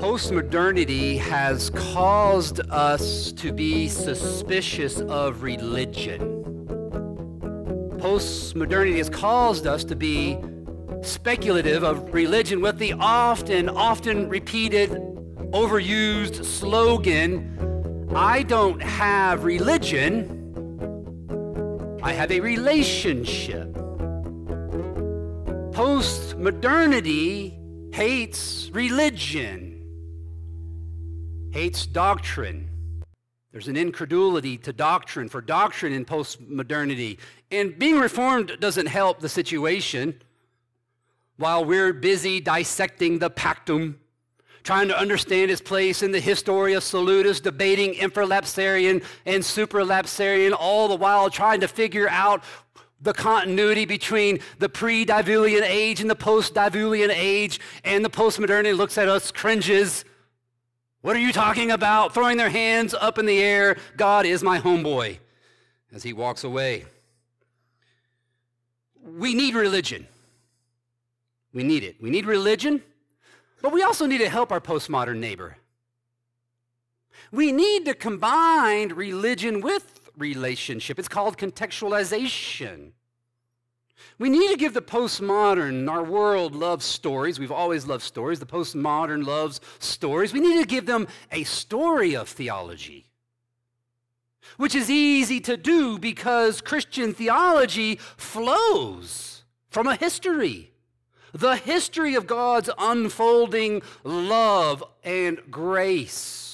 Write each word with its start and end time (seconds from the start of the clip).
Postmodernity 0.00 1.18
has 1.18 1.70
caused 1.70 2.60
us 2.70 3.32
to 3.32 3.52
be 3.52 3.86
suspicious 3.88 5.00
of 5.00 5.42
religion. 5.42 6.20
Postmodernity 7.98 8.96
has 8.96 9.10
caused 9.10 9.66
us 9.66 9.84
to 9.84 9.94
be 9.94 10.38
speculative 11.02 11.82
of 11.84 12.14
religion 12.14 12.62
with 12.62 12.78
the 12.78 12.94
often, 12.94 13.68
often 13.68 14.28
repeated, 14.28 14.90
overused 15.52 16.44
slogan 16.44 17.50
I 18.14 18.42
don't 18.42 18.82
have 18.82 19.44
religion, 19.44 20.38
I 22.02 22.12
have 22.12 22.32
a 22.32 22.40
relationship. 22.40 23.72
Postmodernity 25.72 27.54
hates 27.94 28.68
religion, 28.72 29.69
hates 31.52 31.86
doctrine. 31.86 32.68
There's 33.52 33.68
an 33.68 33.76
incredulity 33.76 34.56
to 34.58 34.72
doctrine, 34.72 35.28
for 35.28 35.40
doctrine 35.40 35.92
in 35.92 36.04
postmodernity. 36.04 37.18
And 37.50 37.76
being 37.78 37.98
reformed 37.98 38.56
doesn't 38.60 38.86
help 38.86 39.20
the 39.20 39.28
situation 39.28 40.22
while 41.36 41.64
we're 41.64 41.92
busy 41.92 42.38
dissecting 42.40 43.18
the 43.18 43.30
Pactum, 43.30 43.96
trying 44.62 44.88
to 44.88 44.96
understand 44.96 45.50
its 45.50 45.60
place 45.60 46.02
in 46.02 46.12
the 46.12 46.20
Historia 46.20 46.80
Salutis, 46.80 47.40
debating 47.40 47.94
infralapsarian 47.94 49.02
and 49.26 49.42
supralapsarian, 49.42 50.54
all 50.56 50.86
the 50.86 50.96
while 50.96 51.30
trying 51.30 51.60
to 51.60 51.68
figure 51.68 52.08
out 52.08 52.44
the 53.00 53.14
continuity 53.14 53.86
between 53.86 54.38
the 54.58 54.68
pre-Diluvian 54.68 55.62
age 55.62 56.00
and 56.02 56.10
the 56.10 56.14
post-Diluvian 56.14 57.10
age, 57.10 57.58
and 57.84 58.04
the 58.04 58.10
postmodernity 58.10 58.76
looks 58.76 58.98
at 58.98 59.08
us, 59.08 59.32
cringes. 59.32 60.04
What 61.02 61.16
are 61.16 61.20
you 61.20 61.32
talking 61.32 61.70
about? 61.70 62.12
Throwing 62.12 62.36
their 62.36 62.50
hands 62.50 62.94
up 62.94 63.18
in 63.18 63.26
the 63.26 63.38
air. 63.38 63.76
God 63.96 64.26
is 64.26 64.42
my 64.42 64.60
homeboy 64.60 65.18
as 65.92 66.02
he 66.02 66.12
walks 66.12 66.44
away. 66.44 66.84
We 69.02 69.34
need 69.34 69.54
religion. 69.54 70.06
We 71.52 71.64
need 71.64 71.82
it. 71.82 72.00
We 72.00 72.10
need 72.10 72.26
religion, 72.26 72.82
but 73.62 73.72
we 73.72 73.82
also 73.82 74.06
need 74.06 74.18
to 74.18 74.28
help 74.28 74.52
our 74.52 74.60
postmodern 74.60 75.18
neighbor. 75.18 75.56
We 77.32 77.50
need 77.50 77.86
to 77.86 77.94
combine 77.94 78.90
religion 78.90 79.60
with 79.60 80.10
relationship. 80.16 80.98
It's 80.98 81.08
called 81.08 81.38
contextualization. 81.38 82.92
We 84.20 84.28
need 84.28 84.50
to 84.50 84.56
give 84.58 84.74
the 84.74 84.82
postmodern, 84.82 85.90
our 85.90 86.04
world 86.04 86.54
loves 86.54 86.84
stories. 86.84 87.40
We've 87.40 87.50
always 87.50 87.86
loved 87.86 88.04
stories. 88.04 88.38
The 88.38 88.44
postmodern 88.44 89.26
loves 89.26 89.62
stories. 89.78 90.34
We 90.34 90.40
need 90.40 90.60
to 90.60 90.66
give 90.66 90.84
them 90.84 91.08
a 91.32 91.42
story 91.44 92.14
of 92.14 92.28
theology, 92.28 93.06
which 94.58 94.74
is 94.74 94.90
easy 94.90 95.40
to 95.40 95.56
do 95.56 95.98
because 95.98 96.60
Christian 96.60 97.14
theology 97.14 97.96
flows 97.96 99.42
from 99.70 99.86
a 99.86 99.96
history 99.96 100.70
the 101.32 101.56
history 101.56 102.14
of 102.14 102.26
God's 102.26 102.70
unfolding 102.76 103.82
love 104.04 104.82
and 105.04 105.38
grace. 105.50 106.49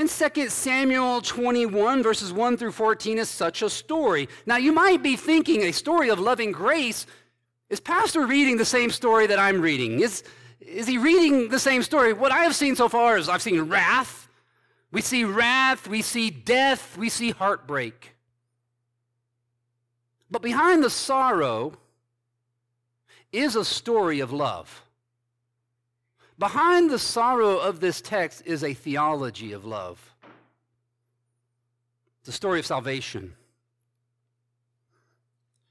In 0.00 0.08
2 0.08 0.48
Samuel 0.48 1.20
21, 1.20 2.02
verses 2.02 2.32
1 2.32 2.56
through 2.56 2.72
14, 2.72 3.18
is 3.18 3.28
such 3.28 3.60
a 3.60 3.68
story. 3.68 4.30
Now, 4.46 4.56
you 4.56 4.72
might 4.72 5.02
be 5.02 5.14
thinking 5.14 5.64
a 5.64 5.72
story 5.72 6.08
of 6.08 6.18
loving 6.18 6.52
grace. 6.52 7.04
Is 7.68 7.80
Pastor 7.80 8.26
reading 8.26 8.56
the 8.56 8.64
same 8.64 8.88
story 8.88 9.26
that 9.26 9.38
I'm 9.38 9.60
reading? 9.60 10.00
Is, 10.00 10.24
is 10.58 10.86
he 10.86 10.96
reading 10.96 11.50
the 11.50 11.58
same 11.58 11.82
story? 11.82 12.14
What 12.14 12.32
I 12.32 12.44
have 12.44 12.56
seen 12.56 12.76
so 12.76 12.88
far 12.88 13.18
is 13.18 13.28
I've 13.28 13.42
seen 13.42 13.60
wrath. 13.60 14.26
We 14.90 15.02
see 15.02 15.24
wrath, 15.24 15.86
we 15.86 16.00
see 16.00 16.30
death, 16.30 16.96
we 16.96 17.10
see 17.10 17.32
heartbreak. 17.32 18.14
But 20.30 20.40
behind 20.40 20.82
the 20.82 20.88
sorrow 20.88 21.74
is 23.32 23.54
a 23.54 23.66
story 23.66 24.20
of 24.20 24.32
love. 24.32 24.82
Behind 26.40 26.88
the 26.88 26.98
sorrow 26.98 27.58
of 27.58 27.80
this 27.80 28.00
text 28.00 28.44
is 28.46 28.64
a 28.64 28.72
theology 28.72 29.52
of 29.52 29.66
love. 29.66 30.14
It's 32.20 32.30
a 32.30 32.32
story 32.32 32.58
of 32.58 32.64
salvation. 32.64 33.34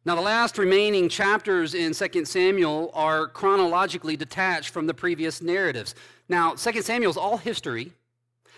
Now, 0.05 0.13
the 0.13 0.21
last 0.21 0.59
remaining 0.59 1.09
chapters 1.09 1.73
in 1.73 1.93
2 1.93 2.23
Samuel 2.23 2.91
are 2.93 3.27
chronologically 3.27 4.15
detached 4.15 4.69
from 4.69 4.85
the 4.85 4.93
previous 4.93 5.41
narratives. 5.41 5.95
Now, 6.29 6.53
2 6.53 6.83
Samuel 6.83 7.09
is 7.09 7.17
all 7.17 7.37
history, 7.37 7.91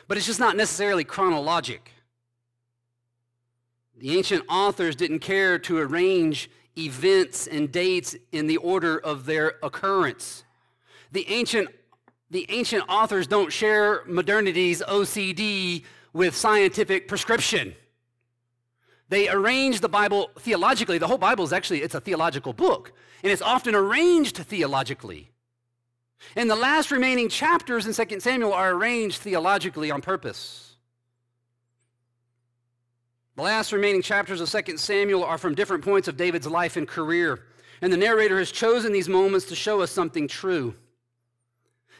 but 0.09 0.17
it's 0.17 0.27
just 0.27 0.39
not 0.39 0.57
necessarily 0.57 1.05
chronologic. 1.05 1.91
The 3.97 4.17
ancient 4.17 4.43
authors 4.49 4.97
didn't 4.97 5.19
care 5.19 5.57
to 5.59 5.77
arrange 5.77 6.49
events 6.77 7.47
and 7.47 7.71
dates 7.71 8.17
in 8.33 8.47
the 8.47 8.57
order 8.57 8.97
of 8.97 9.25
their 9.25 9.53
occurrence. 9.63 10.43
The 11.13 11.25
ancient, 11.29 11.69
the 12.31 12.45
ancient 12.49 12.85
authors 12.87 13.27
don't 13.27 13.51
share 13.51 14.03
modernity's 14.07 14.81
OCD 14.81 15.83
with 16.13 16.35
scientific 16.35 17.07
prescription. 17.07 17.75
They 19.09 19.27
arrange 19.27 19.81
the 19.81 19.89
Bible 19.89 20.31
theologically. 20.39 20.97
The 20.97 21.07
whole 21.07 21.17
Bible 21.17 21.43
is 21.43 21.51
actually 21.51 21.81
it's 21.81 21.93
a 21.93 21.99
theological 21.99 22.53
book, 22.53 22.93
and 23.21 23.31
it's 23.31 23.41
often 23.41 23.75
arranged 23.75 24.37
theologically. 24.37 25.29
And 26.37 26.49
the 26.49 26.55
last 26.55 26.89
remaining 26.89 27.27
chapters 27.27 27.85
in 27.85 28.07
2 28.07 28.21
Samuel 28.21 28.53
are 28.53 28.71
arranged 28.71 29.17
theologically 29.19 29.91
on 29.91 30.01
purpose. 30.01 30.77
The 33.35 33.41
last 33.41 33.73
remaining 33.73 34.01
chapters 34.01 34.39
of 34.39 34.49
2 34.49 34.77
Samuel 34.77 35.25
are 35.25 35.37
from 35.37 35.55
different 35.55 35.83
points 35.83 36.07
of 36.07 36.15
David's 36.15 36.47
life 36.47 36.77
and 36.77 36.87
career. 36.87 37.41
And 37.81 37.91
the 37.91 37.97
narrator 37.97 38.37
has 38.37 38.51
chosen 38.51 38.93
these 38.93 39.09
moments 39.09 39.47
to 39.47 39.55
show 39.55 39.81
us 39.81 39.91
something 39.91 40.27
true. 40.27 40.75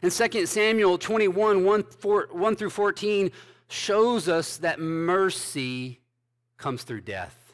In 0.02 0.10
2 0.10 0.46
Samuel 0.48 0.98
21, 0.98 1.64
1, 1.64 1.84
4, 1.84 2.30
1 2.32 2.56
through 2.56 2.70
14, 2.72 3.32
shows 3.70 4.28
us 4.28 4.58
that 4.58 4.80
mercy 4.80 6.00
comes 6.58 6.84
through 6.84 7.02
death. 7.02 7.54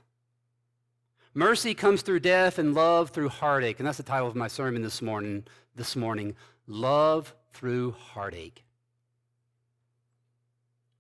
Mercy 1.34 1.74
comes 1.74 2.02
through 2.02 2.22
death 2.22 2.58
and 2.58 2.74
love 2.74 3.10
through 3.10 3.30
heartache. 3.30 3.80
And 3.80 3.88
that's 3.88 3.98
the 3.98 4.04
title 4.04 4.28
of 4.28 4.36
my 4.36 4.48
sermon 4.48 4.82
this 4.82 5.02
morning. 5.02 5.44
This 5.76 5.96
morning, 5.96 6.36
love 6.66 7.36
through 7.54 7.92
heartache. 7.92 8.64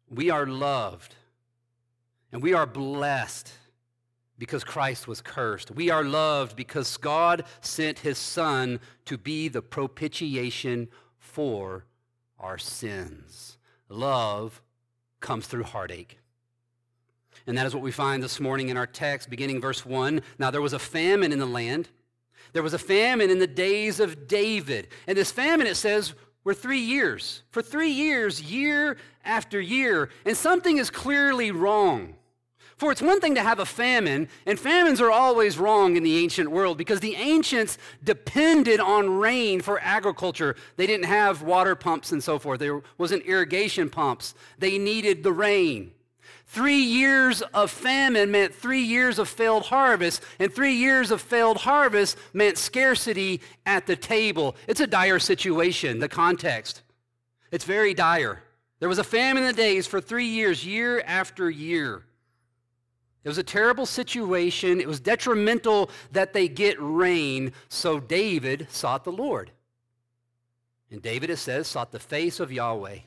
We 0.09 0.29
are 0.29 0.45
loved 0.45 1.15
and 2.31 2.43
we 2.43 2.53
are 2.53 2.67
blessed 2.67 3.51
because 4.37 4.63
Christ 4.63 5.07
was 5.07 5.21
cursed. 5.21 5.71
We 5.71 5.89
are 5.89 6.03
loved 6.03 6.55
because 6.55 6.95
God 6.97 7.43
sent 7.61 7.99
his 7.99 8.17
Son 8.17 8.79
to 9.05 9.17
be 9.17 9.47
the 9.47 9.61
propitiation 9.61 10.89
for 11.37 11.85
our 12.39 12.57
sins. 12.57 13.59
Love 13.89 14.59
comes 15.19 15.45
through 15.45 15.61
heartache. 15.61 16.17
And 17.45 17.55
that 17.55 17.67
is 17.67 17.75
what 17.75 17.83
we 17.83 17.91
find 17.91 18.23
this 18.23 18.39
morning 18.39 18.69
in 18.69 18.75
our 18.75 18.87
text, 18.87 19.29
beginning 19.29 19.61
verse 19.61 19.85
1. 19.85 20.23
Now, 20.39 20.49
there 20.49 20.63
was 20.63 20.73
a 20.73 20.79
famine 20.79 21.31
in 21.31 21.37
the 21.37 21.45
land. 21.45 21.89
There 22.53 22.63
was 22.63 22.73
a 22.73 22.79
famine 22.79 23.29
in 23.29 23.37
the 23.37 23.45
days 23.45 23.99
of 23.99 24.27
David. 24.27 24.87
And 25.05 25.15
this 25.15 25.29
famine, 25.31 25.67
it 25.67 25.75
says, 25.75 26.15
were 26.43 26.55
three 26.55 26.79
years. 26.79 27.43
For 27.51 27.61
three 27.61 27.91
years, 27.91 28.41
year 28.41 28.97
after 29.23 29.61
year. 29.61 30.09
And 30.25 30.35
something 30.35 30.77
is 30.77 30.89
clearly 30.89 31.51
wrong. 31.51 32.15
For 32.77 32.91
it's 32.91 33.01
one 33.01 33.19
thing 33.19 33.33
to 33.33 33.41
have 33.41 33.57
a 33.57 33.65
famine, 33.65 34.29
and 34.45 34.59
famines 34.59 35.01
are 35.01 35.09
always 35.09 35.57
wrong 35.57 35.97
in 35.97 36.03
the 36.03 36.17
ancient 36.17 36.51
world 36.51 36.77
because 36.77 36.99
the 36.99 37.15
ancients 37.15 37.79
depended 38.03 38.79
on 38.79 39.17
rain 39.17 39.61
for 39.61 39.79
agriculture. 39.81 40.55
They 40.75 40.85
didn't 40.85 41.07
have 41.07 41.41
water 41.41 41.73
pumps 41.75 42.11
and 42.11 42.23
so 42.23 42.37
forth, 42.37 42.59
there 42.59 42.81
wasn't 42.99 43.25
irrigation 43.25 43.89
pumps. 43.89 44.35
They 44.59 44.77
needed 44.77 45.23
the 45.23 45.31
rain. 45.31 45.91
Three 46.45 46.77
years 46.77 47.41
of 47.41 47.71
famine 47.71 48.29
meant 48.29 48.53
three 48.53 48.83
years 48.83 49.17
of 49.17 49.27
failed 49.27 49.65
harvest, 49.65 50.21
and 50.37 50.53
three 50.53 50.75
years 50.75 51.09
of 51.09 51.19
failed 51.19 51.57
harvest 51.57 52.15
meant 52.31 52.59
scarcity 52.59 53.41
at 53.65 53.87
the 53.87 53.95
table. 53.95 54.55
It's 54.67 54.79
a 54.79 54.87
dire 54.87 55.19
situation, 55.19 55.97
the 55.97 56.07
context. 56.07 56.83
It's 57.51 57.65
very 57.65 57.95
dire. 57.95 58.43
There 58.79 58.87
was 58.87 58.99
a 58.99 59.03
famine 59.03 59.43
in 59.43 59.47
the 59.47 59.61
days 59.61 59.87
for 59.87 59.99
three 59.99 60.27
years, 60.27 60.63
year 60.63 61.01
after 61.01 61.49
year. 61.49 62.03
It 63.27 63.29
was 63.29 63.37
a 63.37 63.43
terrible 63.43 63.85
situation. 63.85 64.79
It 64.79 64.87
was 64.87 65.01
detrimental 65.01 65.91
that 66.13 66.31
they 66.31 66.47
get 66.47 66.77
rain. 66.79 67.51
So 67.67 67.99
David 67.99 68.67
sought 68.69 69.03
the 69.03 69.11
Lord. 69.11 69.51
And 70.89 71.01
David, 71.01 71.29
it 71.29 71.35
says, 71.35 71.67
sought 71.67 71.91
the 71.91 71.99
face 71.99 72.39
of 72.39 72.53
Yahweh. 72.53 72.99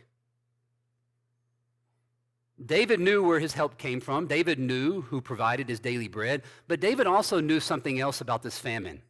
David 2.67 3.01
knew 3.01 3.27
where 3.27 3.41
his 3.41 3.55
help 3.55 3.79
came 3.79 3.99
from. 3.99 4.27
David 4.27 4.59
knew 4.59 5.01
who 5.01 5.23
provided 5.23 5.71
his 5.71 5.81
daily 5.81 6.07
bread. 6.07 6.43
But 6.69 6.81
David 6.81 7.07
also 7.07 7.41
knew 7.41 7.59
something 7.59 7.99
else 7.99 8.21
about 8.21 8.43
this 8.43 8.59
famine. 8.59 9.01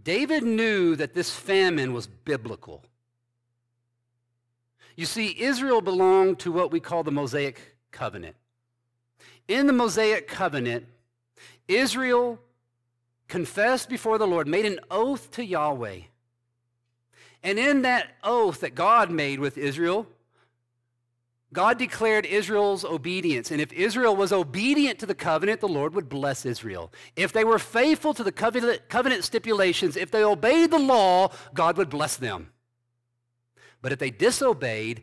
David 0.00 0.44
knew 0.44 0.94
that 0.94 1.14
this 1.14 1.34
famine 1.34 1.92
was 1.92 2.06
biblical. 2.06 2.84
You 4.94 5.06
see, 5.06 5.34
Israel 5.36 5.80
belonged 5.80 6.38
to 6.38 6.52
what 6.52 6.70
we 6.70 6.78
call 6.78 7.02
the 7.02 7.10
Mosaic 7.10 7.76
covenant. 7.90 8.36
In 9.50 9.66
the 9.66 9.72
Mosaic 9.72 10.28
covenant, 10.28 10.86
Israel 11.66 12.38
confessed 13.26 13.88
before 13.88 14.16
the 14.16 14.26
Lord, 14.26 14.46
made 14.46 14.64
an 14.64 14.78
oath 14.92 15.32
to 15.32 15.44
Yahweh. 15.44 16.02
And 17.42 17.58
in 17.58 17.82
that 17.82 18.12
oath 18.22 18.60
that 18.60 18.76
God 18.76 19.10
made 19.10 19.40
with 19.40 19.58
Israel, 19.58 20.06
God 21.52 21.78
declared 21.78 22.26
Israel's 22.26 22.84
obedience. 22.84 23.50
And 23.50 23.60
if 23.60 23.72
Israel 23.72 24.14
was 24.14 24.32
obedient 24.32 25.00
to 25.00 25.06
the 25.06 25.16
covenant, 25.16 25.58
the 25.60 25.66
Lord 25.66 25.94
would 25.94 26.08
bless 26.08 26.46
Israel. 26.46 26.92
If 27.16 27.32
they 27.32 27.42
were 27.42 27.58
faithful 27.58 28.14
to 28.14 28.22
the 28.22 28.30
covenant, 28.30 29.24
stipulations, 29.24 29.96
if 29.96 30.12
they 30.12 30.22
obeyed 30.22 30.70
the 30.70 30.78
law, 30.78 31.32
God 31.54 31.76
would 31.76 31.90
bless 31.90 32.16
them. 32.16 32.50
But 33.82 33.90
if 33.90 33.98
they 33.98 34.10
disobeyed, 34.10 35.02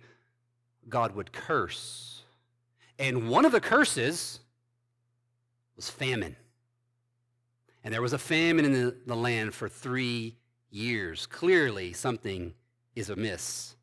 God 0.88 1.16
would 1.16 1.34
curse. 1.34 2.07
And 3.00 3.30
one 3.30 3.46
of 3.46 3.52
the 3.52 3.62
curses 3.62 4.40
was 5.76 5.90
famine. 5.90 6.36
And 7.84 7.94
there 7.94 8.02
was 8.02 8.14
a 8.14 8.18
famine 8.18 8.66
in 8.66 8.74
the, 8.74 8.96
the 9.06 9.16
land 9.16 9.54
for 9.54 9.70
three 9.70 10.36
years. 10.72 11.26
Clearly, 11.26 11.94
something 11.94 12.54
is 12.96 13.10
amiss. 13.10 13.76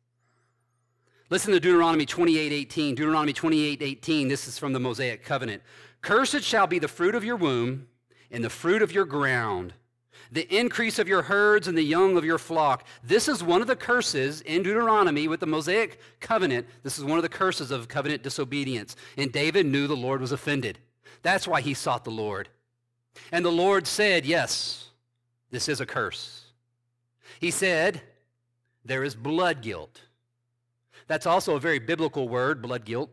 Listen 1.29 1.53
to 1.53 1.59
Deuteronomy 1.59 2.05
28 2.05 2.51
18. 2.51 2.95
Deuteronomy 2.95 3.33
28 3.33 3.81
18. 3.81 4.27
This 4.27 4.47
is 4.47 4.59
from 4.59 4.73
the 4.73 4.79
Mosaic 4.79 5.23
covenant. 5.23 5.63
Cursed 6.01 6.43
shall 6.43 6.67
be 6.67 6.77
the 6.77 6.87
fruit 6.87 7.15
of 7.15 7.23
your 7.23 7.35
womb 7.35 7.87
and 8.29 8.43
the 8.43 8.49
fruit 8.49 8.81
of 8.81 8.91
your 8.91 9.05
ground, 9.05 9.73
the 10.31 10.55
increase 10.55 10.99
of 10.99 11.07
your 11.07 11.23
herds 11.23 11.67
and 11.67 11.77
the 11.77 11.83
young 11.83 12.17
of 12.17 12.25
your 12.25 12.37
flock. 12.37 12.85
This 13.03 13.27
is 13.27 13.43
one 13.43 13.61
of 13.61 13.67
the 13.67 13.75
curses 13.75 14.41
in 14.41 14.63
Deuteronomy 14.63 15.27
with 15.27 15.39
the 15.39 15.45
Mosaic 15.45 15.99
covenant. 16.19 16.67
This 16.83 16.97
is 16.97 17.03
one 17.03 17.17
of 17.17 17.23
the 17.23 17.29
curses 17.29 17.71
of 17.71 17.87
covenant 17.87 18.23
disobedience. 18.23 18.95
And 19.17 19.31
David 19.31 19.65
knew 19.65 19.87
the 19.87 19.95
Lord 19.95 20.21
was 20.21 20.31
offended. 20.31 20.79
That's 21.21 21.47
why 21.47 21.61
he 21.61 21.73
sought 21.73 22.03
the 22.03 22.11
Lord. 22.11 22.49
And 23.31 23.45
the 23.45 23.51
Lord 23.51 23.87
said, 23.87 24.25
Yes, 24.25 24.89
this 25.51 25.69
is 25.69 25.79
a 25.79 25.85
curse. 25.85 26.45
He 27.39 27.51
said, 27.51 28.01
There 28.83 29.03
is 29.03 29.15
blood 29.15 29.61
guilt. 29.61 30.01
That's 31.07 31.25
also 31.25 31.55
a 31.55 31.59
very 31.59 31.79
biblical 31.79 32.27
word, 32.27 32.61
blood 32.61 32.83
guilt. 32.83 33.09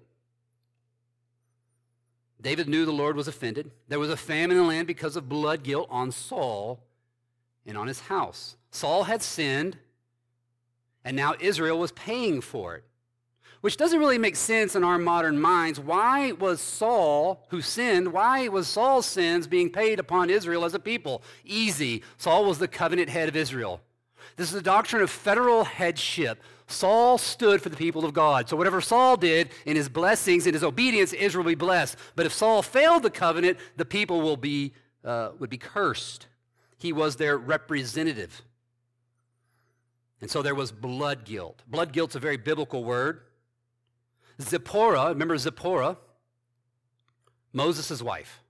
David 2.41 2.69
knew 2.69 2.85
the 2.85 2.93
Lord 2.93 3.15
was 3.15 3.29
offended. 3.29 3.71
There 3.89 4.01
was 4.01 4.11
a 4.11 4.17
famine 4.17 4.57
in 4.57 4.65
the 4.65 4.69
land 4.69 4.87
because 4.89 5.15
of 5.15 5.29
blood 5.29 5.63
guilt 5.63 5.87
on 5.91 6.11
Saul 6.11 6.81
and 7.67 7.77
on 7.79 7.89
his 7.89 8.01
house. 8.01 8.57
Saul 8.71 9.05
had 9.05 9.23
sinned, 9.23 9.77
and 11.05 11.17
now 11.17 11.35
Israel 11.41 11.79
was 11.79 11.93
paying 11.93 12.41
for 12.41 12.77
it, 12.77 12.85
which 13.61 13.77
doesn't 13.77 13.99
really 13.99 14.19
make 14.19 14.37
sense 14.37 14.75
in 14.75 14.83
our 14.83 14.99
modern 14.99 15.41
minds. 15.41 15.79
Why 15.79 16.33
was 16.33 16.61
Saul, 16.61 17.47
who 17.51 17.61
sinned, 17.61 18.13
why 18.13 18.49
was 18.49 18.67
Saul's 18.67 19.07
sins 19.07 19.47
being 19.47 19.71
paid 19.71 20.01
upon 20.01 20.31
Israel 20.31 20.65
as 20.65 20.75
a 20.75 20.81
people? 20.81 21.23
Easy. 21.45 22.03
Saul 22.17 22.45
was 22.45 22.59
the 22.59 22.69
covenant 22.69 23.09
head 23.09 23.29
of 23.29 23.37
Israel. 23.37 23.81
This 24.37 24.49
is 24.49 24.55
the 24.55 24.63
doctrine 24.63 25.03
of 25.03 25.11
federal 25.11 25.65
headship. 25.65 26.43
Saul 26.67 27.19
stood 27.19 27.61
for 27.61 27.69
the 27.69 27.77
people 27.77 28.05
of 28.05 28.15
God. 28.15 28.49
So 28.49 28.57
whatever 28.57 28.81
Saul 28.81 29.17
did 29.17 29.51
in 29.67 29.77
his 29.77 29.89
blessings, 29.89 30.47
in 30.47 30.55
his 30.55 30.65
obedience, 30.65 31.13
Israel 31.13 31.45
will 31.45 31.51
be 31.51 31.57
blessed. 31.57 31.97
But 32.17 32.27
if 32.27 32.33
Saul 32.33 32.63
failed 32.63 33.03
the 33.03 33.11
covenant, 33.11 33.59
the 33.77 33.85
people 33.85 34.23
will 34.23 34.39
be, 34.39 34.73
uh, 35.05 35.31
would 35.39 35.51
be 35.51 35.59
cursed. 35.59 36.29
He 36.83 36.93
was 36.93 37.15
their 37.15 37.39
representative. 37.39 38.43
And 40.21 40.29
so 40.29 40.43
there 40.43 40.55
was 40.57 40.73
blood 40.73 41.25
guilt. 41.25 41.63
Blood 41.69 41.93
guilt's 41.93 42.17
a 42.17 42.19
very 42.19 42.37
biblical 42.37 42.83
word. 42.83 43.21
Zipporah, 44.41 45.11
remember 45.11 45.39
Zipporah? 45.39 45.97
Moses' 47.53 48.03
wife. 48.03 48.43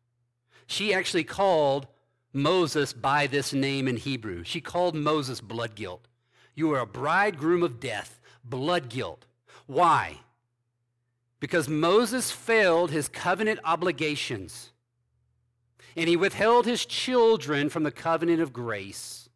She 0.67 0.94
actually 0.94 1.25
called 1.25 1.88
Moses 2.32 2.94
by 2.94 3.26
this 3.26 3.52
name 3.52 3.87
in 3.87 3.99
Hebrew. 3.99 4.44
She 4.44 4.62
called 4.62 4.94
Moses 4.94 5.43
blood 5.43 5.75
guilt. 5.75 6.08
You 6.55 6.73
are 6.73 6.81
a 6.81 6.87
bridegroom 6.87 7.62
of 7.62 7.81
death, 7.81 8.19
blood 8.43 8.88
guilt. 8.88 9.26
Why? 9.67 10.20
Because 11.38 11.69
Moses 11.69 12.31
failed 12.31 12.93
his 12.93 13.08
covenant 13.08 13.61
obligations 13.62 14.72
and 15.97 16.09
he 16.09 16.17
withheld 16.17 16.67
his 16.67 16.87
children 16.87 17.69
from 17.69 17.83
the 17.83 17.91
covenant 17.91 18.41
of 18.41 18.53
grace. 18.53 19.29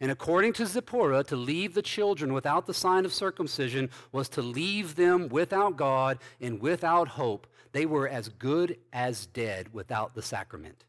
And 0.00 0.10
according 0.10 0.54
to 0.54 0.66
Zipporah, 0.66 1.24
to 1.24 1.36
leave 1.36 1.74
the 1.74 1.82
children 1.82 2.32
without 2.32 2.66
the 2.66 2.72
sign 2.72 3.04
of 3.04 3.12
circumcision 3.12 3.90
was 4.12 4.30
to 4.30 4.42
leave 4.42 4.96
them 4.96 5.28
without 5.28 5.76
God 5.76 6.18
and 6.40 6.60
without 6.60 7.08
hope. 7.08 7.46
They 7.72 7.84
were 7.84 8.08
as 8.08 8.28
good 8.30 8.78
as 8.92 9.26
dead 9.26 9.74
without 9.74 10.14
the 10.14 10.22
sacrament. 10.22 10.84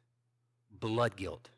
Blood 0.80 1.18
guilt. 1.18 1.50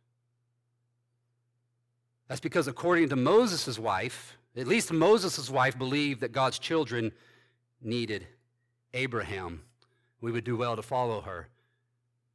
That's 2.27 2.41
because 2.41 2.67
according 2.67 3.09
to 3.09 3.15
Moses' 3.15 3.77
wife, 3.77 4.35
at 4.55 4.67
least 4.67 4.91
Moses' 4.91 5.49
wife 5.49 5.77
believed 5.77 6.21
that 6.21 6.31
God's 6.31 6.57
children 6.57 7.11
needed 7.81 8.25
Abraham. 8.93 9.61
We 10.21 10.31
would 10.31 10.43
do 10.43 10.57
well 10.57 10.75
to 10.75 10.81
follow 10.81 11.21
her. 11.21 11.49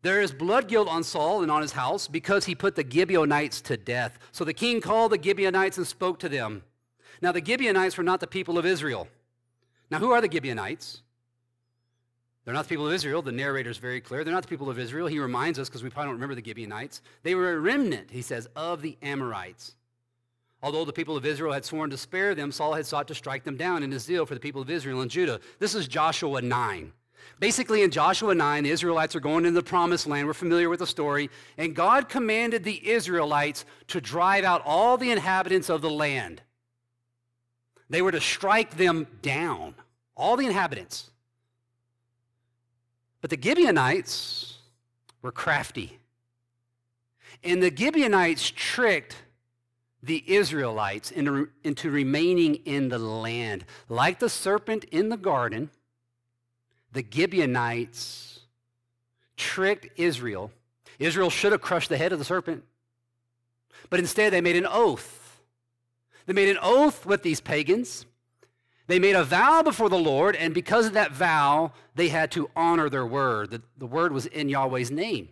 There 0.03 0.21
is 0.21 0.33
blood 0.33 0.69
guilt 0.69 0.89
on 0.89 1.03
Saul 1.03 1.43
and 1.43 1.51
on 1.51 1.63
his 1.63 1.73
house 1.73 2.07
because 2.07 2.45
he 2.45 2.55
put 2.55 2.77
the 2.77 2.87
Gibeonites 2.89 3.61
to 3.63 3.77
death. 3.77 4.19
So 4.31 4.45
the 4.45 4.53
king 4.53 4.81
called 4.81 5.13
the 5.13 5.23
Gibeonites 5.23 5.77
and 5.77 5.87
spoke 5.87 6.21
to 6.21 6.29
them. 6.29 6.63
Now, 7.21 7.33
the 7.33 7.45
Gibeonites 7.45 7.97
were 7.97 8.05
not 8.05 8.21
the 8.21 8.29
people 8.29 8.59
of 8.59 8.67
Israel. 8.67 9.09
Now, 9.91 9.99
who 9.99 10.13
are 10.13 10.21
the 10.21 10.31
Gibeonites? 10.31 11.03
They're 12.45 12.55
not 12.55 12.65
the 12.65 12.69
people 12.69 12.87
of 12.87 12.95
Israel. 12.95 13.23
The 13.23 13.33
narrator 13.33 13.71
is 13.71 13.79
very 13.79 14.01
clear. 14.01 14.23
They're 14.25 14.33
not 14.33 14.45
the 14.45 14.49
people 14.49 14.71
of 14.71 14.79
Israel. 14.79 15.07
He 15.07 15.19
reminds 15.19 15.59
us 15.59 15.69
because 15.69 15.83
we 15.83 15.91
probably 15.91 16.09
don't 16.09 16.15
remember 16.15 16.35
the 16.35 16.45
Gibeonites. 16.45 17.03
They 17.23 17.35
were 17.35 17.53
a 17.53 17.59
remnant, 17.59 18.11
he 18.11 18.23
says, 18.23 18.49
of 18.55 18.81
the 18.81 18.97
Amorites. 19.03 19.75
Although 20.63 20.85
the 20.85 20.93
people 20.93 21.17
of 21.17 21.27
Israel 21.27 21.53
had 21.53 21.65
sworn 21.65 21.91
to 21.91 21.97
spare 21.97 22.35
them, 22.35 22.51
Saul 22.51 22.75
had 22.75 22.87
sought 22.87 23.09
to 23.09 23.15
strike 23.15 23.45
them 23.45 23.57
down 23.57 23.83
in 23.83 23.93
his 23.93 24.05
zeal 24.05 24.27
for 24.27 24.35
the 24.35 24.41
people 24.41 24.63
of 24.63 24.71
Israel 24.71 25.03
and 25.03 25.11
Judah. 25.11 25.41
This 25.59 25.75
is 25.75 25.87
Joshua 25.89 26.41
9. 26.41 26.93
Basically, 27.41 27.83
in 27.83 27.91
Joshua 27.91 28.35
9, 28.35 28.65
the 28.65 28.71
Israelites 28.71 29.15
are 29.15 29.21
going 29.21 29.45
into 29.45 29.61
the 29.61 29.63
promised 29.63 30.07
land. 30.07 30.27
We're 30.27 30.35
familiar 30.35 30.69
with 30.69 30.81
the 30.81 30.87
story. 30.87 31.31
And 31.57 31.75
God 31.75 32.09
commanded 32.09 32.65
the 32.65 32.89
Israelites 32.89 33.65
to 33.89 34.01
drive 34.01 34.45
out 34.45 34.63
all 34.65 34.97
the 34.97 35.11
inhabitants 35.11 35.71
of 35.71 35.81
the 35.81 35.91
land. 35.91 36.43
They 37.91 38.03
were 38.03 38.13
to 38.13 38.21
strike 38.21 38.77
them 38.77 39.07
down, 39.23 39.75
all 40.17 40.37
the 40.37 40.47
inhabitants. 40.47 41.11
But 43.21 43.31
the 43.31 43.41
Gibeonites 43.41 44.59
were 45.23 45.33
crafty. 45.33 45.99
And 47.43 47.63
the 47.63 47.75
Gibeonites 47.75 48.51
tricked 48.51 49.17
the 50.03 50.23
Israelites 50.27 51.11
into, 51.11 51.51
remaining 51.91 52.57
in 52.65 52.89
the 52.89 52.99
land. 52.99 53.65
Like 53.89 54.19
the 54.19 54.29
serpent 54.29 54.85
in 54.85 55.09
the 55.09 55.17
garden, 55.17 55.71
the 56.93 57.05
Gibeonites 57.09 58.41
tricked 59.37 59.89
Israel. 59.99 60.51
Israel 60.99 61.31
should 61.31 61.53
have 61.53 61.61
crushed 61.61 61.89
the 61.89 61.97
head 61.97 62.13
of 62.13 62.19
the 62.19 62.25
serpent, 62.25 62.65
but 63.89 64.01
instead 64.01 64.33
they 64.33 64.41
made 64.41 64.57
an 64.57 64.67
oath. 64.67 65.41
They 66.27 66.33
made 66.33 66.49
an 66.49 66.59
oath 66.61 67.07
with 67.07 67.23
these 67.23 67.41
pagans. 67.41 68.05
They 68.87 68.99
made 68.99 69.15
a 69.15 69.25
vow 69.25 69.63
before 69.63 69.89
the 69.89 69.99
Lord, 69.99 70.35
and 70.35 70.55
because 70.55 70.87
of 70.87 70.95
that 70.95 71.13
vow, 71.13 71.73
they 71.95 72.09
had 72.09 72.31
to 72.33 72.51
honor 72.57 72.89
their 72.89 73.07
word. 73.07 73.51
The, 73.51 73.63
the 73.77 73.87
word 73.87 74.13
was 74.13 74.27
in 74.27 74.49
Yahweh's 74.49 74.91
name. 74.91 75.29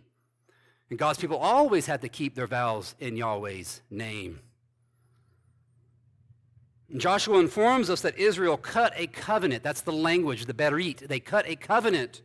And 0.89 0.97
God's 0.97 1.19
people 1.19 1.37
always 1.37 1.85
had 1.85 2.01
to 2.01 2.09
keep 2.09 2.35
their 2.35 2.47
vows 2.47 2.95
in 2.99 3.17
Yahweh's 3.17 3.81
name. 3.89 4.39
Joshua 6.95 7.39
informs 7.39 7.89
us 7.89 8.01
that 8.01 8.17
Israel 8.17 8.55
cut 8.55 8.93
a 8.95 9.07
covenant. 9.07 9.61
That's 9.61 9.81
the 9.81 9.91
language, 9.91 10.45
the 10.45 10.53
Berit. 10.53 11.07
They 11.07 11.19
cut 11.19 11.47
a 11.47 11.55
covenant 11.55 12.21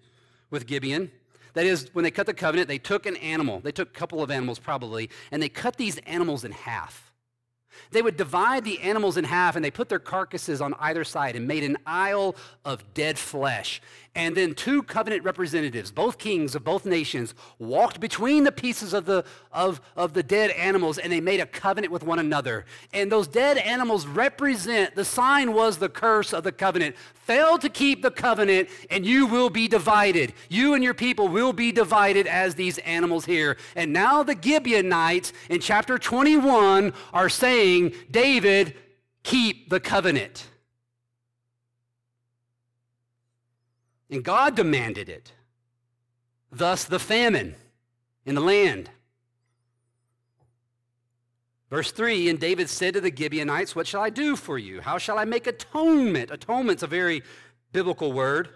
with 0.51 0.67
Gibeon. 0.67 1.11
That 1.55 1.67
is, 1.67 1.91
when 1.93 2.05
they 2.05 2.11
cut 2.11 2.27
the 2.27 2.35
covenant, 2.35 2.69
they 2.69 2.79
took 2.79 3.05
an 3.05 3.17
animal. 3.17 3.61
They 3.61 3.73
took 3.73 3.89
a 3.89 3.93
couple 3.93 4.23
of 4.23 4.31
animals 4.31 4.59
probably, 4.59 5.11
and 5.33 5.43
they 5.43 5.49
cut 5.49 5.77
these 5.77 5.99
animals 5.99 6.45
in 6.45 6.53
half. 6.53 7.13
They 7.91 8.03
would 8.03 8.17
divide 8.17 8.65
the 8.65 8.81
animals 8.81 9.17
in 9.17 9.25
half 9.25 9.57
and 9.57 9.65
they 9.65 9.71
put 9.71 9.89
their 9.89 9.99
carcasses 9.99 10.61
on 10.61 10.75
either 10.79 11.05
side 11.05 11.37
and 11.37 11.49
made 11.49 11.65
an 11.65 11.79
aisle 11.87 12.37
of 12.65 12.95
dead 12.95 13.19
flesh. 13.19 13.81
And 14.15 14.37
then 14.37 14.55
two 14.55 14.83
covenant 14.83 15.25
representatives, 15.25 15.91
both 15.91 16.19
kings 16.19 16.55
of 16.55 16.63
both 16.63 16.85
nations, 16.85 17.35
walked 17.59 17.99
between 17.99 18.45
the 18.45 18.53
pieces 18.53 18.93
of 18.93 19.07
the, 19.07 19.25
of, 19.51 19.81
of 19.97 20.13
the 20.13 20.23
dead 20.23 20.51
animals 20.51 20.99
and 20.99 21.11
they 21.11 21.21
made 21.21 21.41
a 21.41 21.47
covenant 21.47 21.91
with 21.91 22.03
one 22.03 22.19
another. 22.19 22.67
And 22.93 23.11
those 23.11 23.27
dead 23.27 23.57
animals 23.57 24.07
represent, 24.07 24.95
the 24.95 25.05
sign 25.05 25.55
was 25.55 25.79
the 25.79 25.89
curse 25.89 26.35
of 26.35 26.45
the 26.45 26.53
covenant. 26.53 26.95
Fail 27.15 27.57
to 27.57 27.71
keep 27.71 28.03
the 28.03 28.11
covenant 28.11 28.69
and 28.91 29.07
you 29.07 29.27
will 29.27 29.49
be 29.49 29.67
divided. 29.67 30.35
You 30.51 30.75
and 30.75 30.85
your 30.85 30.95
people 30.95 31.29
will 31.29 31.55
be 31.55 31.73
divided 31.73 32.27
as 32.27 32.55
these 32.55 32.77
animals 32.79 33.25
here. 33.25 33.57
And 33.77 33.95
now 33.95 34.23
the 34.23 34.37
Gibeonites 34.39 35.33
in 35.49 35.63
chapter 35.63 35.97
21 35.97 36.93
are 37.15 37.29
saying, 37.31 37.95
David, 38.11 38.75
keep 39.23 39.71
the 39.71 39.81
covenant. 39.81 40.49
And 44.13 44.23
God 44.23 44.55
demanded 44.55 45.09
it. 45.09 45.33
Thus, 46.53 46.85
the 46.85 46.99
famine 46.99 47.55
in 48.27 48.35
the 48.35 48.43
land. 48.43 48.91
Verse 51.71 51.91
3 51.91 52.29
And 52.29 52.39
David 52.39 52.69
said 52.69 52.93
to 52.93 53.01
the 53.01 53.15
Gibeonites, 53.15 53.75
What 53.75 53.87
shall 53.87 54.03
I 54.03 54.11
do 54.11 54.37
for 54.37 54.59
you? 54.59 54.83
How 54.83 54.99
shall 54.99 55.19
I 55.19 55.25
make 55.25 55.47
atonement? 55.47 56.31
Atonement's 56.31 56.83
a 56.83 56.87
very 56.87 57.23
biblical 57.73 58.13
word. 58.13 58.51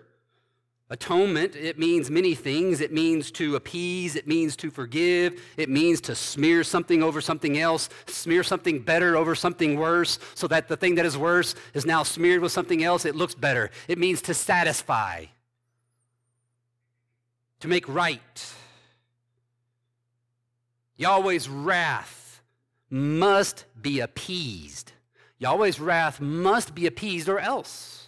Atonement, 0.90 1.56
it 1.56 1.78
means 1.78 2.10
many 2.10 2.34
things. 2.34 2.82
It 2.82 2.92
means 2.92 3.30
to 3.32 3.56
appease, 3.56 4.14
it 4.14 4.28
means 4.28 4.56
to 4.56 4.70
forgive, 4.70 5.42
it 5.56 5.70
means 5.70 6.02
to 6.02 6.14
smear 6.14 6.62
something 6.62 7.02
over 7.02 7.22
something 7.22 7.58
else, 7.58 7.88
smear 8.06 8.44
something 8.44 8.80
better 8.80 9.16
over 9.16 9.34
something 9.34 9.78
worse, 9.78 10.18
so 10.34 10.46
that 10.48 10.68
the 10.68 10.76
thing 10.76 10.96
that 10.96 11.06
is 11.06 11.16
worse 11.16 11.54
is 11.72 11.86
now 11.86 12.02
smeared 12.02 12.42
with 12.42 12.52
something 12.52 12.84
else. 12.84 13.06
It 13.06 13.16
looks 13.16 13.34
better. 13.34 13.70
It 13.88 13.96
means 13.98 14.20
to 14.22 14.34
satisfy 14.34 15.24
to 17.66 17.70
make 17.70 17.88
right. 17.88 18.54
Yahweh's 20.96 21.48
wrath 21.48 22.40
must 22.88 23.64
be 23.80 24.00
appeased. 24.00 24.92
Yahweh's 25.38 25.80
wrath 25.80 26.20
must 26.20 26.74
be 26.74 26.86
appeased 26.86 27.28
or 27.28 27.38
else. 27.38 28.06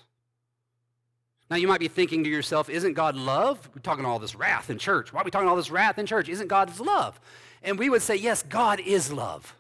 Now 1.51 1.57
you 1.57 1.67
might 1.67 1.81
be 1.81 1.89
thinking 1.89 2.25
to 2.25 2.31
yourself, 2.31 2.71
isn't 2.71 2.95
God 2.95 3.17
love? 3.17 3.69
We're 3.75 3.83
talking 3.83 4.05
all 4.05 4.19
this 4.19 4.35
wrath 4.35 4.71
in 4.71 4.79
church. 4.79 5.13
Why 5.13 5.21
are 5.21 5.25
we 5.25 5.31
talking 5.31 5.49
all 5.49 5.57
this 5.57 5.71
wrath 5.71 5.99
in 5.99 6.07
church? 6.07 6.29
Isn't 6.29 6.49
God's 6.49 6.81
love? 6.81 7.19
And 7.63 7.79
we 7.79 7.91
would 7.91 8.03
say, 8.03 8.17
yes, 8.17 8.43
God 8.43 8.81
is 8.81 9.13
love. 9.13 9.55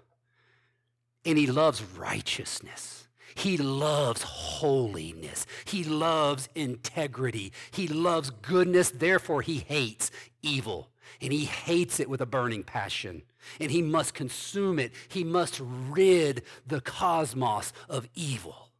And 1.24 1.36
he 1.36 1.46
loves 1.46 1.82
righteousness. 1.82 2.97
He 3.38 3.56
loves 3.56 4.22
holiness. 4.22 5.46
He 5.64 5.84
loves 5.84 6.48
integrity. 6.56 7.52
He 7.70 7.86
loves 7.86 8.30
goodness. 8.30 8.90
Therefore, 8.90 9.42
he 9.42 9.58
hates 9.58 10.10
evil. 10.42 10.90
And 11.20 11.32
he 11.32 11.44
hates 11.44 12.00
it 12.00 12.10
with 12.10 12.20
a 12.20 12.26
burning 12.26 12.64
passion. 12.64 13.22
And 13.60 13.70
he 13.70 13.80
must 13.80 14.12
consume 14.12 14.80
it. 14.80 14.90
He 15.06 15.22
must 15.22 15.60
rid 15.62 16.42
the 16.66 16.80
cosmos 16.80 17.72
of 17.88 18.08
evil. 18.16 18.70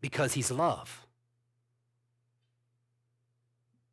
Because 0.00 0.34
he's 0.34 0.52
love. 0.52 1.04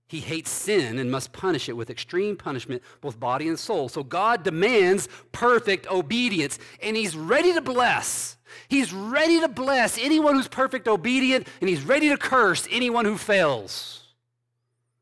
He 0.07 0.19
hates 0.19 0.51
sin 0.51 0.99
and 0.99 1.11
must 1.11 1.33
punish 1.33 1.67
it 1.67 1.75
with 1.75 1.89
extreme 1.89 2.35
punishment, 2.35 2.83
both 3.01 3.19
body 3.19 3.47
and 3.47 3.57
soul. 3.57 3.89
So 3.89 4.03
God 4.03 4.43
demands 4.43 5.09
perfect 5.31 5.87
obedience, 5.87 6.59
and 6.81 6.95
He's 6.95 7.15
ready 7.15 7.53
to 7.53 7.61
bless. 7.61 8.37
He's 8.67 8.93
ready 8.93 9.39
to 9.41 9.47
bless 9.47 9.97
anyone 9.97 10.35
who's 10.35 10.47
perfect 10.47 10.87
obedient, 10.87 11.47
and 11.59 11.69
He's 11.69 11.83
ready 11.83 12.09
to 12.09 12.17
curse 12.17 12.67
anyone 12.69 13.05
who 13.05 13.17
fails. 13.17 14.03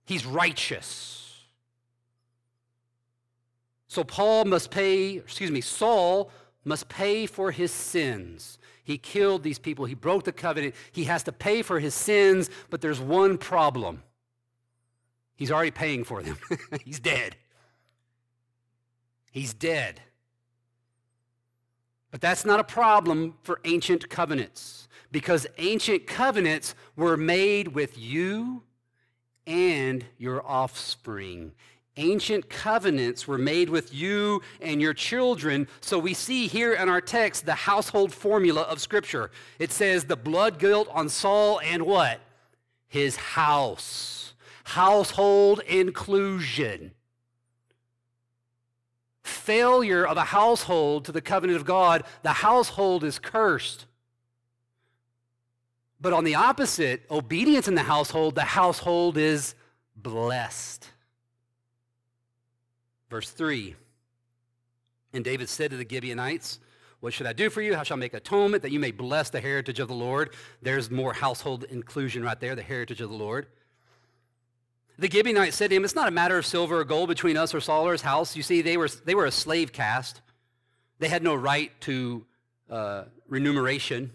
He's 0.05 0.25
righteous. 0.25 1.13
So 3.88 4.03
Paul 4.03 4.45
must 4.45 4.72
pay, 4.72 5.17
excuse 5.17 5.51
me, 5.51 5.62
Saul 5.62 6.31
must 6.65 6.89
pay 6.89 7.25
for 7.25 7.51
his 7.51 7.72
sins. 7.72 8.57
He 8.83 8.98
killed 8.98 9.43
these 9.43 9.60
people. 9.60 9.86
He 9.86 9.93
broke 9.93 10.24
the 10.24 10.31
covenant. 10.31 10.75
He 10.91 11.03
has 11.03 11.24
to 11.24 11.31
pay 11.31 11.62
for 11.62 11.79
his 11.79 11.93
sins, 11.93 12.50
but 12.69 12.81
there's 12.81 13.00
one 13.00 13.38
problem. 13.38 14.01
He's 15.36 15.52
already 15.52 15.72
paying 15.72 16.04
for 16.04 16.22
them. 16.22 16.38
He's 16.86 17.00
dead. 17.00 17.36
He's 19.32 19.54
dead. 19.54 20.02
But 22.12 22.22
that's 22.22 22.46
not 22.46 22.60
a 22.60 22.63
problem 22.63 23.36
for 23.42 23.60
ancient 23.66 24.10
covenants 24.10 24.88
because 25.12 25.48
ancient 25.58 26.06
covenants 26.06 26.75
were 26.96 27.18
made 27.18 27.70
with 27.70 27.98
you 27.98 28.62
and 29.48 30.06
your 30.20 30.46
offspring. 30.46 31.54
Ancient 31.98 32.50
covenants 32.50 33.28
were 33.28 33.38
made 33.38 33.70
with 33.70 33.94
you 33.94 34.42
and 34.62 34.82
your 34.82 34.94
children. 34.94 35.68
So 35.82 35.98
we 35.98 36.13
see 36.13 36.48
here 36.48 36.74
in 36.74 36.90
our 36.90 37.02
text 37.02 37.46
the 37.46 37.54
household 37.54 38.13
formula 38.13 38.62
of 38.62 38.80
Scripture. 38.80 39.32
It 39.58 39.72
says 39.72 40.04
the 40.04 40.16
blood 40.16 40.60
guilt 40.60 40.88
on 40.92 41.10
Saul 41.10 41.60
and 41.62 41.84
what? 41.84 42.20
His 42.88 43.16
house 43.16 44.33
household 44.63 45.60
inclusion. 45.67 46.91
Failure 49.24 50.05
of 50.05 50.17
a 50.17 50.24
household 50.24 51.05
to 51.05 51.12
the 51.12 51.22
covenant 51.22 51.58
of 51.58 51.65
God, 51.65 52.03
the 52.24 52.29
household 52.29 53.03
is 53.03 53.20
cursed. 53.20 53.86
But 56.01 56.12
on 56.12 56.25
the 56.25 56.36
opposite, 56.36 57.03
obedience 57.10 57.67
in 57.67 57.75
the 57.75 57.84
household, 57.84 58.36
the 58.36 58.41
household 58.41 59.17
is 59.17 59.55
blessed. 59.96 60.89
Verse 63.10 63.29
3 63.29 63.75
And 65.13 65.24
David 65.24 65.48
said 65.48 65.72
to 65.72 65.77
the 65.77 65.88
Gibeonites, 65.89 66.60
What 67.00 67.13
should 67.13 67.27
I 67.27 67.32
do 67.32 67.50
for 67.50 67.62
you? 67.62 67.75
How 67.75 67.84
shall 67.84 67.96
I 67.96 68.01
make 68.01 68.13
atonement 68.13 68.63
that 68.63 68.72
you 68.72 68.79
may 68.79 68.91
bless 68.91 69.29
the 69.29 69.39
heritage 69.39 69.79
of 69.79 69.88
the 69.88 69.93
Lord? 69.93 70.34
There's 70.62 70.91
more 70.91 71.13
household 71.13 71.63
inclusion 71.65 72.24
right 72.24 72.39
there, 72.39 72.55
the 72.55 72.62
heritage 72.62 73.00
of 73.00 73.10
the 73.10 73.15
Lord. 73.15 73.48
The 75.00 75.09
Gibeonites 75.09 75.55
said 75.55 75.69
to 75.71 75.75
him, 75.75 75.83
It's 75.83 75.95
not 75.95 76.07
a 76.07 76.12
matter 76.12 76.38
of 76.38 76.45
silver 76.45 76.79
or 76.79 76.83
gold 76.83 77.09
between 77.09 77.35
us 77.35 77.53
or 77.53 77.59
Saul 77.59 77.88
or 77.88 77.93
his 77.93 78.01
house. 78.01 78.35
You 78.35 78.43
see, 78.43 78.62
they 78.62 78.77
were, 78.77 78.88
they 78.88 79.15
were 79.15 79.25
a 79.25 79.31
slave 79.31 79.71
caste. 79.71 80.21
They 81.00 81.07
had 81.07 81.23
no 81.23 81.35
right 81.35 81.71
to 81.81 82.25
uh, 82.69 83.03
remuneration. 83.27 84.12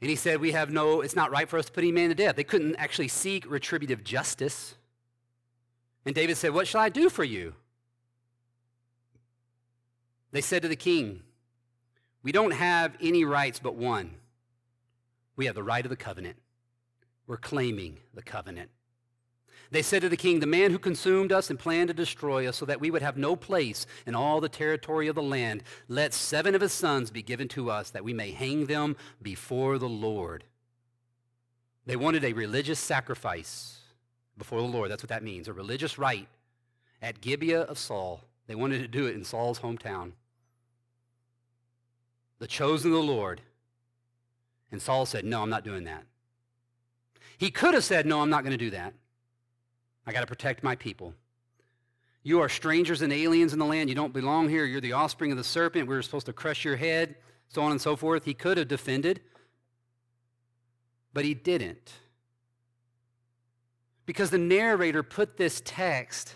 And 0.00 0.10
he 0.10 0.16
said, 0.16 0.40
We 0.40 0.52
have 0.52 0.70
no, 0.70 1.02
it's 1.02 1.16
not 1.16 1.30
right 1.30 1.48
for 1.48 1.58
us 1.58 1.66
to 1.66 1.72
put 1.72 1.84
any 1.84 1.92
man 1.92 2.08
to 2.08 2.14
death. 2.14 2.36
They 2.36 2.44
couldn't 2.44 2.76
actually 2.76 3.08
seek 3.08 3.48
retributive 3.50 4.02
justice. 4.02 4.74
And 6.06 6.14
David 6.14 6.36
said, 6.36 6.54
What 6.54 6.66
shall 6.66 6.80
I 6.80 6.88
do 6.88 7.10
for 7.10 7.24
you? 7.24 7.54
They 10.32 10.40
said 10.40 10.62
to 10.62 10.68
the 10.68 10.76
king, 10.76 11.22
We 12.22 12.32
don't 12.32 12.52
have 12.52 12.96
any 13.00 13.24
rights 13.24 13.60
but 13.60 13.74
one. 13.74 14.16
We 15.36 15.46
have 15.46 15.54
the 15.54 15.62
right 15.62 15.84
of 15.84 15.90
the 15.90 15.96
covenant 15.96 16.36
were 17.26 17.36
claiming 17.36 17.98
the 18.14 18.22
covenant. 18.22 18.70
They 19.70 19.82
said 19.82 20.02
to 20.02 20.08
the 20.08 20.16
king, 20.16 20.40
The 20.40 20.46
man 20.46 20.70
who 20.70 20.78
consumed 20.78 21.32
us 21.32 21.50
and 21.50 21.58
planned 21.58 21.88
to 21.88 21.94
destroy 21.94 22.46
us 22.46 22.56
so 22.56 22.66
that 22.66 22.80
we 22.80 22.90
would 22.90 23.02
have 23.02 23.16
no 23.16 23.34
place 23.34 23.86
in 24.06 24.14
all 24.14 24.40
the 24.40 24.48
territory 24.48 25.08
of 25.08 25.14
the 25.14 25.22
land, 25.22 25.62
let 25.88 26.14
seven 26.14 26.54
of 26.54 26.60
his 26.60 26.72
sons 26.72 27.10
be 27.10 27.22
given 27.22 27.48
to 27.48 27.70
us 27.70 27.90
that 27.90 28.04
we 28.04 28.12
may 28.12 28.30
hang 28.30 28.66
them 28.66 28.96
before 29.22 29.78
the 29.78 29.88
Lord. 29.88 30.44
They 31.86 31.96
wanted 31.96 32.24
a 32.24 32.32
religious 32.32 32.78
sacrifice 32.78 33.78
before 34.38 34.60
the 34.60 34.68
Lord. 34.68 34.90
That's 34.90 35.02
what 35.02 35.10
that 35.10 35.22
means, 35.22 35.48
a 35.48 35.52
religious 35.52 35.98
rite 35.98 36.28
at 37.02 37.20
Gibeah 37.20 37.62
of 37.62 37.78
Saul. 37.78 38.22
They 38.46 38.54
wanted 38.54 38.80
to 38.80 38.88
do 38.88 39.06
it 39.06 39.14
in 39.14 39.24
Saul's 39.24 39.60
hometown. 39.60 40.12
The 42.38 42.46
chosen 42.46 42.92
of 42.92 42.98
the 42.98 43.02
Lord. 43.02 43.40
And 44.70 44.80
Saul 44.80 45.06
said, 45.06 45.24
No, 45.24 45.42
I'm 45.42 45.50
not 45.50 45.64
doing 45.64 45.84
that. 45.84 46.04
He 47.38 47.50
could 47.50 47.74
have 47.74 47.84
said, 47.84 48.06
No, 48.06 48.20
I'm 48.20 48.30
not 48.30 48.42
going 48.42 48.52
to 48.52 48.58
do 48.58 48.70
that. 48.70 48.94
I 50.06 50.12
got 50.12 50.20
to 50.20 50.26
protect 50.26 50.62
my 50.62 50.76
people. 50.76 51.14
You 52.22 52.40
are 52.40 52.48
strangers 52.48 53.02
and 53.02 53.12
aliens 53.12 53.52
in 53.52 53.58
the 53.58 53.64
land. 53.64 53.88
You 53.88 53.94
don't 53.94 54.12
belong 54.12 54.48
here. 54.48 54.64
You're 54.64 54.80
the 54.80 54.92
offspring 54.92 55.30
of 55.30 55.36
the 55.36 55.44
serpent. 55.44 55.88
We 55.88 55.94
are 55.94 56.02
supposed 56.02 56.26
to 56.26 56.32
crush 56.32 56.64
your 56.64 56.76
head, 56.76 57.16
so 57.48 57.62
on 57.62 57.70
and 57.70 57.80
so 57.80 57.96
forth. 57.96 58.24
He 58.24 58.34
could 58.34 58.56
have 58.56 58.68
defended, 58.68 59.20
but 61.12 61.24
he 61.24 61.34
didn't. 61.34 61.92
Because 64.06 64.30
the 64.30 64.38
narrator 64.38 65.02
put 65.02 65.36
this 65.36 65.60
text 65.64 66.34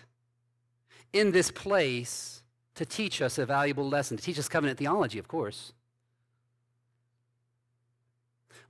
in 1.12 1.32
this 1.32 1.50
place 1.50 2.42
to 2.74 2.84
teach 2.84 3.22
us 3.22 3.38
a 3.38 3.46
valuable 3.46 3.88
lesson, 3.88 4.16
to 4.16 4.22
teach 4.22 4.38
us 4.38 4.48
covenant 4.48 4.78
theology, 4.78 5.18
of 5.18 5.28
course 5.28 5.72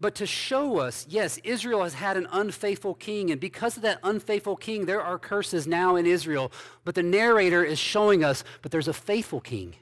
but 0.01 0.15
to 0.17 0.27
show 0.27 0.79
us, 0.79 1.07
yes, 1.09 1.39
Israel 1.43 1.83
has 1.83 1.95
had 1.95 2.17
an 2.17 2.29
unfaithful 2.31 2.95
king, 2.95 3.31
and 3.31 3.41
because 3.41 3.77
of 3.77 3.83
that 3.83 3.99
unfaithful 4.05 4.57
king, 4.57 4.87
there 4.87 5.03
are 5.03 5.19
curses 5.19 5.67
now 5.67 5.97
in 5.97 6.07
Israel. 6.07 6.53
But 6.85 6.95
the 6.95 7.03
narrator 7.03 7.65
is 7.65 7.79
showing 7.79 8.23
us, 8.23 8.45
but 8.63 8.71
there's 8.71 8.89
a 8.89 8.93
faithful 8.93 9.41
king 9.41 9.75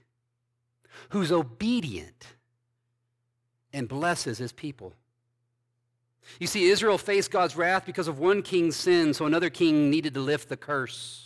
who's 1.10 1.30
obedient 1.30 2.28
and 3.72 3.88
blesses 3.88 4.38
his 4.38 4.52
people. 4.52 4.94
You 6.40 6.46
see, 6.46 6.70
Israel 6.70 6.98
faced 6.98 7.30
God's 7.30 7.54
wrath 7.54 7.84
because 7.84 8.08
of 8.08 8.18
one 8.18 8.42
king's 8.42 8.74
sin, 8.74 9.12
so 9.12 9.26
another 9.26 9.50
king 9.50 9.90
needed 9.90 10.14
to 10.14 10.20
lift 10.20 10.48
the 10.48 10.56
curse. 10.56 11.25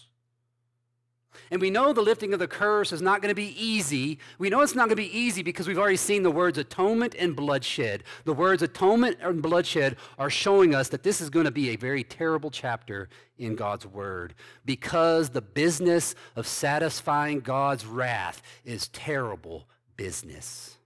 And 1.51 1.61
we 1.61 1.71
know 1.71 1.93
the 1.93 2.03
lifting 2.03 2.33
of 2.33 2.39
the 2.39 2.47
curse 2.49 2.93
is 2.93 3.03
not 3.03 3.23
going 3.23 3.31
to 3.31 3.35
be 3.35 3.55
easy. 3.61 4.19
We 4.39 4.51
know 4.51 4.61
it's 4.61 4.75
not 4.75 4.89
going 4.89 4.91
to 4.91 4.97
be 4.97 5.17
easy 5.17 5.43
because 5.43 5.67
we've 5.67 5.79
already 5.79 5.97
seen 5.97 6.23
the 6.23 6.31
words 6.31 6.59
atonement 6.59 7.15
and 7.19 7.35
bloodshed. 7.35 8.05
The 8.25 8.33
words 8.33 8.63
atonement 8.63 9.19
and 9.21 9.43
bloodshed 9.43 9.97
are 10.19 10.31
showing 10.31 10.75
us 10.75 10.89
that 10.89 11.03
this 11.03 11.21
is 11.21 11.31
going 11.31 11.47
to 11.47 11.51
be 11.51 11.71
a 11.71 11.77
very 11.77 12.05
terrible 12.05 12.51
chapter 12.51 13.09
in 13.39 13.57
God's 13.57 13.87
word 13.87 14.35
because 14.65 15.31
the 15.31 15.43
business 15.43 16.15
of 16.37 16.47
satisfying 16.47 17.41
God's 17.41 17.87
wrath 17.87 18.43
is 18.65 18.89
terrible 18.89 19.67
business. 19.97 20.77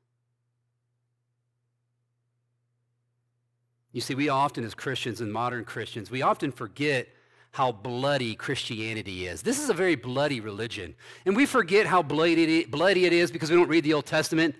You 3.92 4.00
see, 4.00 4.14
we 4.14 4.28
often, 4.28 4.64
as 4.64 4.74
Christians 4.74 5.20
and 5.20 5.32
modern 5.32 5.64
Christians, 5.64 6.10
we 6.10 6.20
often 6.20 6.50
forget 6.50 7.08
how 7.54 7.70
bloody 7.70 8.34
Christianity 8.34 9.28
is. 9.28 9.40
This 9.40 9.60
is 9.60 9.70
a 9.70 9.74
very 9.74 9.94
bloody 9.94 10.40
religion. 10.40 10.96
And 11.24 11.36
we 11.36 11.46
forget 11.46 11.86
how 11.86 12.02
bloody 12.02 12.42
it 12.42 13.12
is 13.12 13.30
because 13.30 13.48
we 13.48 13.54
don't 13.54 13.68
read 13.68 13.84
the 13.84 13.94
Old 13.94 14.06
Testament. 14.06 14.56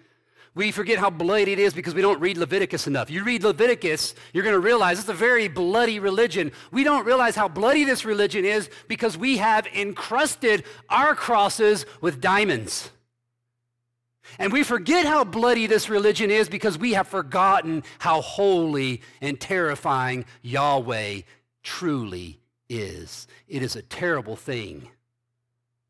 We 0.55 0.71
forget 0.71 1.01
how 1.01 1.11
bloody 1.11 1.51
it 1.51 1.59
is 1.59 1.75
because 1.75 1.93
we 1.93 2.03
don't 2.03 2.21
read 2.21 2.39
Leviticus 2.39 2.87
enough. 2.87 3.11
You 3.11 3.25
read 3.25 3.43
Leviticus, 3.43 4.15
you're 4.33 4.45
going 4.45 4.55
to 4.55 4.61
realize 4.61 5.01
it's 5.01 5.09
a 5.09 5.13
very 5.13 5.49
bloody 5.49 5.99
religion. 5.99 6.53
We 6.71 6.85
don't 6.85 7.05
realize 7.05 7.35
how 7.35 7.49
bloody 7.49 7.83
this 7.83 8.05
religion 8.05 8.45
is 8.45 8.71
because 8.87 9.19
we 9.19 9.39
have 9.39 9.67
encrusted 9.75 10.63
our 10.89 11.17
crosses 11.17 11.87
with 12.01 12.21
diamonds. 12.21 12.93
And 14.39 14.53
we 14.53 14.63
forget 14.63 15.05
how 15.05 15.25
bloody 15.25 15.67
this 15.67 15.89
religion 15.89 16.31
is 16.31 16.49
because 16.49 16.79
we 16.79 16.93
have 16.93 17.09
forgotten 17.09 17.83
how 17.99 18.21
holy 18.21 19.03
and 19.21 19.41
terrifying 19.41 20.27
Yahweh 20.43 21.23
truly 21.65 22.39
is. 22.69 23.27
It 23.49 23.63
is 23.63 23.77
a 23.77 23.83
terrible 23.83 24.37
thing 24.37 24.91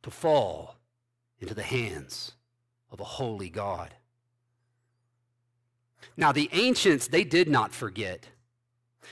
to 0.03 0.11
fall 0.11 0.77
into 1.41 1.55
the 1.55 1.63
hands 1.63 2.33
of 2.91 3.01
a 3.01 3.05
holy 3.05 3.51
God. 3.51 3.95
Now, 6.17 6.33
the 6.33 6.49
ancients, 6.53 7.09
they 7.09 7.25
did 7.25 7.49
not 7.49 7.73
forget. 7.73 8.29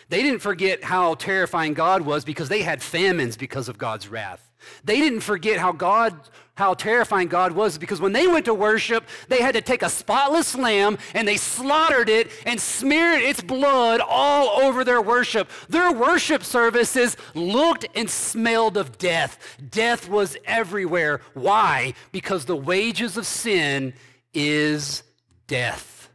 They 0.09 0.23
didn't 0.23 0.41
forget 0.41 0.85
how 0.85 1.15
terrifying 1.15 1.75
God 1.75 2.03
was 2.03 2.25
because 2.25 2.49
they 2.49 2.63
had 2.63 2.83
famines 2.83 3.37
because 3.37 3.69
of 3.69 3.79
God's 3.79 4.09
wrath. 4.09 4.52
They 4.85 4.99
didn't 5.01 5.21
forget 5.21 5.59
how 5.59 5.73
God 5.73 6.15
how 6.55 6.75
terrifying 6.75 7.29
God 7.29 7.53
was 7.53 7.79
because 7.79 8.01
when 8.01 8.13
they 8.13 8.27
went 8.27 8.45
to 8.45 8.55
worship, 8.55 9.05
they 9.29 9.41
had 9.41 9.55
to 9.55 9.63
take 9.63 9.83
a 9.83 9.89
spotless 9.89 10.55
lamb 10.55 10.99
and 11.15 11.27
they 11.27 11.39
slaughtered 11.39 12.09
it 12.11 12.31
and 12.45 12.61
smeared 12.61 13.23
its 13.23 13.41
blood 13.41 14.01
all 14.01 14.63
over 14.63 14.85
their 14.85 15.01
worship. 15.01 15.49
Their 15.69 15.91
worship 15.91 16.45
services 16.45 17.17
looked 17.35 17.87
and 17.95 18.09
smelled 18.09 18.77
of 18.77 18.99
death. 18.99 19.39
Death 19.71 20.09
was 20.09 20.37
everywhere. 20.45 21.21
Why? 21.33 21.95
Because 22.13 22.45
the 22.45 22.57
wages 22.57 23.17
of 23.17 23.27
sin 23.27 23.95
is 24.35 25.03
death. 25.47 26.11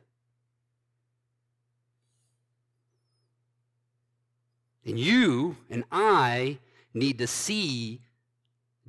And 4.86 4.98
you 4.98 5.58
and 5.70 5.84
I 5.92 6.60
need 6.94 7.18
to 7.18 7.27
see 7.27 8.01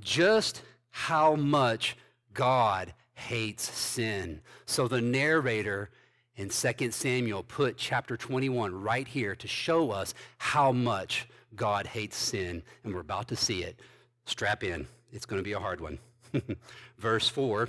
just 0.01 0.63
how 0.91 1.35
much 1.35 1.97
God 2.35 2.93
hates 3.15 3.71
sin. 3.71 4.41
So 4.67 4.89
the 4.89 5.01
narrator 5.01 5.91
in 6.37 6.49
2 6.51 6.91
Samuel 6.93 7.43
put 7.43 7.77
chapter 7.77 8.17
21 8.17 8.81
right 8.81 9.09
here 9.09 9.35
to 9.37 9.49
show 9.49 9.91
us 9.91 10.15
how 10.39 10.73
much 10.73 11.29
God 11.55 11.87
hates 11.87 12.17
sin. 12.17 12.63
And 12.85 12.95
we're 12.95 13.01
about 13.01 13.29
to 13.29 13.37
see 13.37 13.63
it. 13.65 13.81
Strap 14.25 14.63
in. 14.63 14.87
It's 15.13 15.27
going 15.27 15.41
to 15.41 15.45
be 15.45 15.53
a 15.53 15.59
hard 15.59 15.81
one. 15.81 15.99
Verse 16.99 17.29
4, 17.29 17.69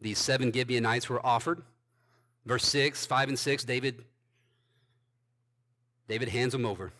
these 0.00 0.18
seven 0.18 0.52
Gibeonites 0.52 1.08
were 1.08 1.24
offered. 1.24 1.62
Verse 2.44 2.64
6, 2.66 3.06
5 3.06 3.28
and 3.28 3.38
6, 3.38 3.64
David, 3.64 4.04
David 6.08 6.28
hands 6.28 6.52
them 6.52 6.66
over. 6.66 6.92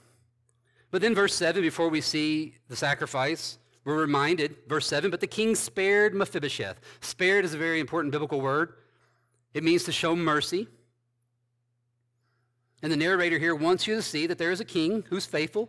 But 0.91 1.03
then 1.03 1.15
verse 1.15 1.35
7, 1.35 1.63
before 1.63 1.89
we 1.89 2.01
see 2.01 2.55
the 2.69 2.77
sacrifice, 2.77 3.59
we're 3.85 4.01
reminded, 4.01 4.57
verse 4.69 4.87
7, 4.87 5.11
but 5.11 5.21
the 5.21 5.27
king 5.27 5.55
spared 5.55 6.15
Mephibosheth. 6.15 6.81
Spared 7.01 7.45
is 7.45 7.55
a 7.55 7.59
very 7.59 7.81
important 7.81 8.13
biblical 8.13 8.41
word. 8.41 8.75
It 9.55 9.65
means 9.65 9.85
to 9.85 9.93
show 9.93 10.15
mercy. 10.15 10.69
And 12.83 12.91
the 12.93 12.97
narrator 12.97 13.39
here 13.39 13.55
wants 13.55 13.87
you 13.87 13.95
to 13.97 14.03
see 14.03 14.27
that 14.27 14.39
there 14.39 14.53
is 14.53 14.61
a 14.61 14.65
king 14.65 15.05
who's 15.09 15.27
faithful. 15.27 15.69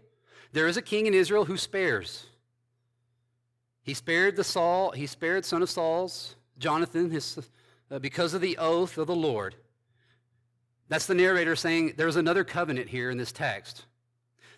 There 0.52 0.68
is 0.68 0.78
a 0.78 0.82
king 0.82 1.08
in 1.08 1.14
Israel 1.14 1.46
who 1.46 1.58
spares. 1.58 2.28
He 3.84 3.94
spared 3.94 4.36
the 4.36 4.44
Saul, 4.44 4.92
he 4.92 5.06
spared 5.08 5.44
son 5.44 5.62
of 5.62 5.70
Saul's, 5.70 6.36
Jonathan, 6.58 7.10
his, 7.10 7.40
uh, 7.92 8.00
because 8.00 8.34
of 8.34 8.42
the 8.42 8.58
oath 8.58 8.98
of 8.98 9.08
the 9.08 9.16
Lord. 9.16 9.56
That's 10.88 11.06
the 11.06 11.16
narrator 11.16 11.56
saying 11.56 11.96
there's 11.98 12.16
another 12.16 12.44
covenant 12.44 12.90
here 12.90 13.10
in 13.10 13.18
this 13.18 13.32
text. 13.32 13.86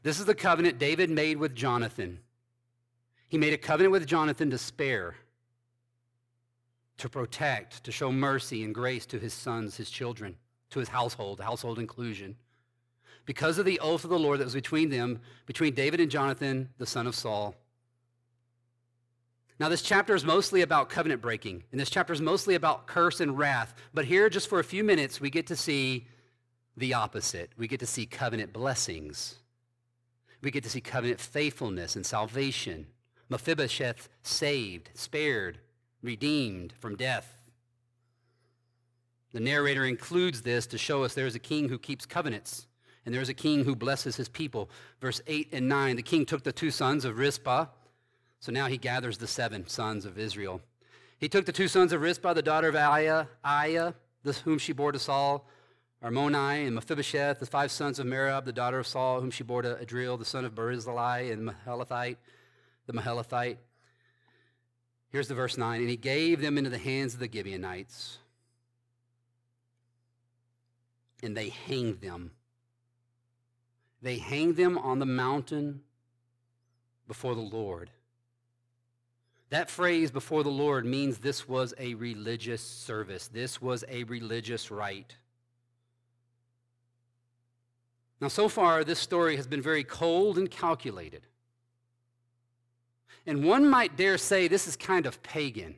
This 0.04 0.20
is 0.20 0.26
the 0.26 0.36
covenant 0.36 0.78
David 0.78 1.10
made 1.10 1.38
with 1.38 1.56
Jonathan. 1.56 2.20
He 3.28 3.38
made 3.38 3.54
a 3.54 3.58
covenant 3.58 3.92
with 3.92 4.06
Jonathan 4.06 4.50
to 4.52 4.58
spare, 4.58 5.16
to 6.98 7.10
protect, 7.10 7.84
to 7.84 7.92
show 7.92 8.12
mercy 8.12 8.64
and 8.64 8.74
grace 8.74 9.06
to 9.08 9.20
his 9.20 9.34
sons, 9.34 9.78
his 9.78 9.90
children, 9.90 10.36
to 10.70 10.80
his 10.80 10.90
household, 10.90 11.40
household 11.40 11.80
inclusion. 11.80 12.36
Because 13.26 13.58
of 13.58 13.66
the 13.66 13.80
oath 13.80 14.04
of 14.04 14.12
the 14.12 14.20
Lord 14.20 14.40
that 14.40 14.46
was 14.46 14.54
between 14.54 14.90
them, 14.90 15.20
between 15.46 15.74
David 15.74 16.00
and 16.00 16.12
Jonathan, 16.12 16.70
the 16.78 16.86
son 16.86 17.08
of 17.08 17.16
Saul. 17.16 17.56
Now, 19.58 19.70
this 19.70 19.82
chapter 19.82 20.14
is 20.14 20.26
mostly 20.26 20.62
about 20.62 20.90
covenant 20.90 21.22
breaking, 21.22 21.64
and 21.72 21.80
this 21.80 21.90
chapter 21.90 22.14
is 22.14 22.22
mostly 22.22 22.56
about 22.56 22.88
curse 22.88 23.22
and 23.22 23.38
wrath. 23.38 23.74
But 23.94 24.06
here, 24.06 24.30
just 24.30 24.50
for 24.50 24.60
a 24.60 24.66
few 24.66 24.84
minutes, 24.84 25.22
we 25.22 25.30
get 25.30 25.48
to 25.48 25.56
see 25.56 26.08
the 26.78 26.94
opposite. 26.94 27.52
We 27.58 27.68
get 27.68 27.80
to 27.80 27.86
see 27.86 28.06
covenant 28.06 28.52
blessings. 28.52 29.36
We 30.42 30.52
get 30.52 30.64
to 30.66 30.70
see 30.70 30.82
covenant 30.82 31.22
faithfulness 31.22 31.96
and 31.96 32.06
salvation. 32.06 32.88
Mephibosheth 33.30 34.10
saved, 34.24 34.90
spared, 34.94 35.60
redeemed 36.02 36.74
from 36.80 36.96
death. 36.96 37.42
The 39.34 39.40
narrator 39.40 39.84
includes 39.84 40.44
this 40.44 40.66
to 40.68 40.78
show 40.78 41.04
us 41.04 41.14
there 41.14 41.28
is 41.28 41.36
a 41.36 41.40
king 41.40 41.70
who 41.70 41.78
keeps 41.78 42.06
covenants, 42.06 42.68
and 43.06 43.14
there 43.14 43.22
is 43.22 43.30
a 43.30 43.34
king 43.34 43.66
who 43.66 43.76
blesses 43.76 44.16
his 44.16 44.30
people. 44.30 44.70
Verse 45.02 45.22
8 45.28 45.50
and 45.52 45.68
9 45.68 45.96
the 45.96 46.02
king 46.02 46.26
took 46.26 46.44
the 46.44 46.52
two 46.52 46.72
sons 46.72 47.04
of 47.04 47.18
Rizpah, 47.18 47.66
so 48.40 48.52
now 48.52 48.68
he 48.68 48.78
gathers 48.78 49.18
the 49.18 49.28
seven 49.28 49.68
sons 49.68 50.06
of 50.06 50.18
Israel. 50.18 50.62
He 51.18 51.28
took 51.28 51.46
the 51.46 51.52
two 51.52 51.68
sons 51.68 51.94
of 51.94 52.02
Rizpah, 52.02 52.34
the 52.34 52.42
daughter 52.42 52.70
of 52.70 52.76
Aiah, 52.76 53.28
Aiah 53.44 53.96
whom 54.44 54.58
she 54.58 54.74
bore 54.74 54.92
to 54.92 55.00
Saul, 55.00 55.48
Armoni, 56.04 56.66
and 56.66 56.76
Mephibosheth, 56.76 57.40
the 57.40 57.46
five 57.46 57.72
sons 57.72 58.00
of 58.00 58.08
Merab, 58.08 58.46
the 58.46 58.52
daughter 58.52 58.80
of 58.80 58.88
Saul, 58.88 59.22
whom 59.22 59.32
she 59.32 59.44
bore 59.44 59.62
to 59.62 59.80
Adriel, 59.82 60.18
the 60.18 60.26
son 60.26 60.46
of 60.46 60.56
Barzillai, 60.56 61.32
and 61.32 61.50
Mahalathite 61.50 62.18
the 62.86 62.94
Mahalathite. 62.94 63.58
Here's 65.10 65.28
the 65.28 65.36
verse 65.36 65.58
9. 65.58 65.82
And 65.82 65.90
he 65.90 65.98
gave 65.98 66.42
them 66.42 66.58
into 66.58 66.70
the 66.70 66.78
hands 66.78 67.14
of 67.14 67.20
the 67.20 67.30
Gibeonites, 67.32 68.18
and 71.24 71.36
they 71.36 71.50
hanged 71.50 72.02
them. 72.02 72.32
They 74.02 74.18
hanged 74.18 74.56
them 74.58 74.78
on 74.78 75.00
the 75.00 75.06
mountain 75.06 75.82
before 77.08 77.34
the 77.34 77.42
Lord. 77.42 77.90
That 79.50 79.70
phrase, 79.70 80.12
before 80.12 80.44
the 80.44 80.50
Lord, 80.50 80.86
means 80.86 81.18
this 81.18 81.48
was 81.48 81.74
a 81.80 81.94
religious 81.94 82.62
service. 82.62 83.28
This 83.28 83.62
was 83.62 83.84
a 83.88 84.04
religious 84.04 84.70
rite. 84.70 85.16
Now, 88.20 88.28
so 88.28 88.48
far, 88.48 88.84
this 88.84 89.00
story 89.00 89.36
has 89.36 89.48
been 89.48 89.62
very 89.62 89.84
cold 89.84 90.38
and 90.38 90.50
calculated. 90.50 91.28
And 93.26 93.44
one 93.44 93.68
might 93.68 93.96
dare 93.96 94.18
say 94.18 94.48
this 94.48 94.68
is 94.68 94.76
kind 94.76 95.06
of 95.06 95.22
pagan, 95.24 95.76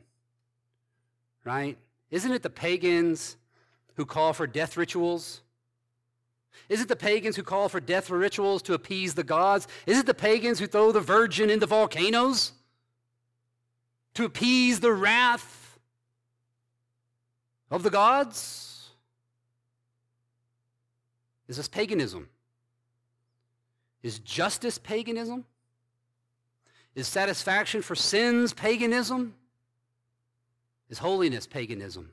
right? 1.44 1.78
Isn't 2.10 2.32
it 2.32 2.42
the 2.42 2.50
pagans 2.50 3.36
who 3.94 4.04
call 4.04 4.32
for 4.32 4.46
death 4.46 4.76
rituals? 4.76 5.40
Is 6.68 6.80
it 6.80 6.88
the 6.88 6.96
pagans 6.96 7.36
who 7.36 7.42
call 7.42 7.68
for 7.68 7.80
death 7.80 8.10
rituals 8.10 8.62
to 8.62 8.74
appease 8.74 9.14
the 9.14 9.24
gods? 9.24 9.66
Is 9.86 9.98
it 9.98 10.06
the 10.06 10.14
pagans 10.14 10.58
who 10.58 10.66
throw 10.66 10.92
the 10.92 11.00
virgin 11.00 11.50
into 11.50 11.66
volcanoes 11.66 12.52
to 14.14 14.24
appease 14.24 14.80
the 14.80 14.92
wrath 14.92 15.78
of 17.70 17.82
the 17.82 17.90
gods? 17.90 18.90
Is 21.48 21.56
this 21.56 21.68
paganism? 21.68 22.28
Is 24.02 24.18
justice 24.18 24.78
paganism? 24.78 25.44
Is 26.98 27.06
satisfaction 27.06 27.80
for 27.80 27.94
sins 27.94 28.52
paganism? 28.52 29.36
Is 30.88 30.98
holiness 30.98 31.46
paganism? 31.46 32.10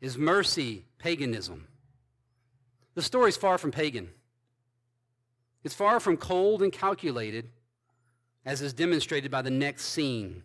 Is 0.00 0.16
mercy 0.16 0.86
paganism? 0.96 1.68
The 2.94 3.02
story's 3.02 3.36
far 3.36 3.58
from 3.58 3.72
pagan. 3.72 4.08
It's 5.64 5.74
far 5.74 6.00
from 6.00 6.16
cold 6.16 6.62
and 6.62 6.72
calculated, 6.72 7.50
as 8.46 8.62
is 8.62 8.72
demonstrated 8.72 9.30
by 9.30 9.42
the 9.42 9.50
next 9.50 9.84
scene. 9.84 10.42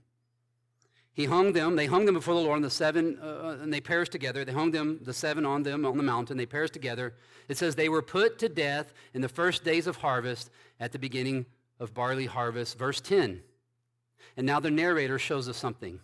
He 1.14 1.24
hung 1.24 1.54
them, 1.54 1.78
they 1.78 1.86
hung 1.86 2.04
them 2.04 2.16
before 2.16 2.36
the 2.36 2.42
Lord, 2.42 2.58
and 2.58 2.66
the 2.66 2.70
seven, 2.70 3.18
uh, 3.24 3.26
uh, 3.26 3.58
and 3.62 3.74
they 3.74 3.80
perished 3.80 4.12
together. 4.12 4.44
They 4.44 4.52
hung 4.52 4.72
them, 4.72 5.00
the 5.02 5.14
seven 5.14 5.46
on 5.46 5.64
them 5.64 5.86
on 5.86 5.96
the 5.96 6.04
mountain. 6.04 6.36
They 6.36 6.46
perished 6.46 6.74
together. 6.74 7.14
It 7.48 7.58
says 7.58 7.76
they 7.76 7.88
were 7.88 8.02
put 8.02 8.38
to 8.40 8.50
death 8.50 8.92
in 9.14 9.22
the 9.22 9.30
first 9.30 9.64
days 9.64 9.88
of 9.88 9.96
harvest 9.96 10.50
at 10.78 10.92
the 10.92 11.00
beginning 11.00 11.46
of 11.80 11.94
barley 11.94 12.26
harvest. 12.26 12.78
Verse 12.78 13.02
10. 13.02 13.42
And 14.38 14.46
now 14.46 14.60
the 14.60 14.72
narrator 14.72 15.20
shows 15.20 15.48
us 15.48 15.58
something, 15.58 16.00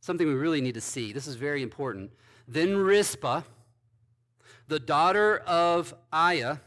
something 0.00 0.26
we 0.26 0.34
really 0.34 0.60
need 0.60 0.74
to 0.74 0.80
see. 0.80 1.12
This 1.12 1.26
is 1.26 1.36
very 1.36 1.62
important. 1.62 2.10
Then 2.46 2.76
Rizpah, 2.76 3.42
the 4.68 4.80
daughter 4.80 5.38
of 5.38 5.94
Aiah, 6.12 6.60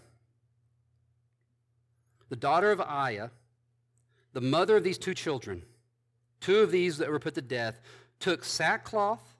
the 2.30 2.36
daughter 2.36 2.72
of 2.72 2.80
Aiah, 2.80 3.30
the 4.34 4.42
mother 4.42 4.78
of 4.78 4.84
these 4.84 4.98
two 4.98 5.14
children, 5.14 5.64
two 6.42 6.60
of 6.60 6.72
these 6.72 6.98
that 6.98 7.10
were 7.10 7.20
put 7.20 7.36
to 7.36 7.42
death, 7.42 7.80
took 8.20 8.44
sackcloth, 8.44 9.36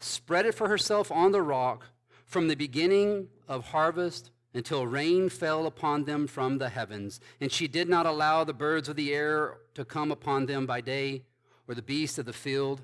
spread 0.00 0.46
it 0.46 0.54
for 0.54 0.68
herself 0.68 1.12
on 1.12 1.32
the 1.32 1.42
rock 1.42 1.86
from 2.24 2.48
the 2.48 2.54
beginning 2.54 3.28
of 3.48 3.66
harvest 3.66 4.30
until 4.54 4.86
rain 4.86 5.28
fell 5.28 5.66
upon 5.66 6.04
them 6.04 6.26
from 6.26 6.58
the 6.58 6.68
heavens. 6.68 7.20
And 7.40 7.52
she 7.52 7.68
did 7.68 7.88
not 7.88 8.06
allow 8.06 8.44
the 8.44 8.52
birds 8.52 8.88
of 8.88 8.96
the 8.96 9.14
air 9.14 9.58
to 9.74 9.84
come 9.84 10.10
upon 10.10 10.46
them 10.46 10.66
by 10.66 10.80
day, 10.80 11.22
or 11.68 11.74
the 11.74 11.82
beasts 11.82 12.18
of 12.18 12.26
the 12.26 12.32
field 12.32 12.82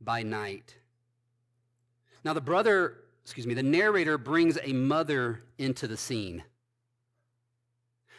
by 0.00 0.22
night. 0.22 0.76
Now, 2.24 2.32
the 2.32 2.40
brother, 2.40 2.98
excuse 3.24 3.46
me, 3.46 3.54
the 3.54 3.62
narrator 3.62 4.16
brings 4.16 4.58
a 4.62 4.72
mother 4.72 5.42
into 5.58 5.86
the 5.86 5.96
scene. 5.96 6.44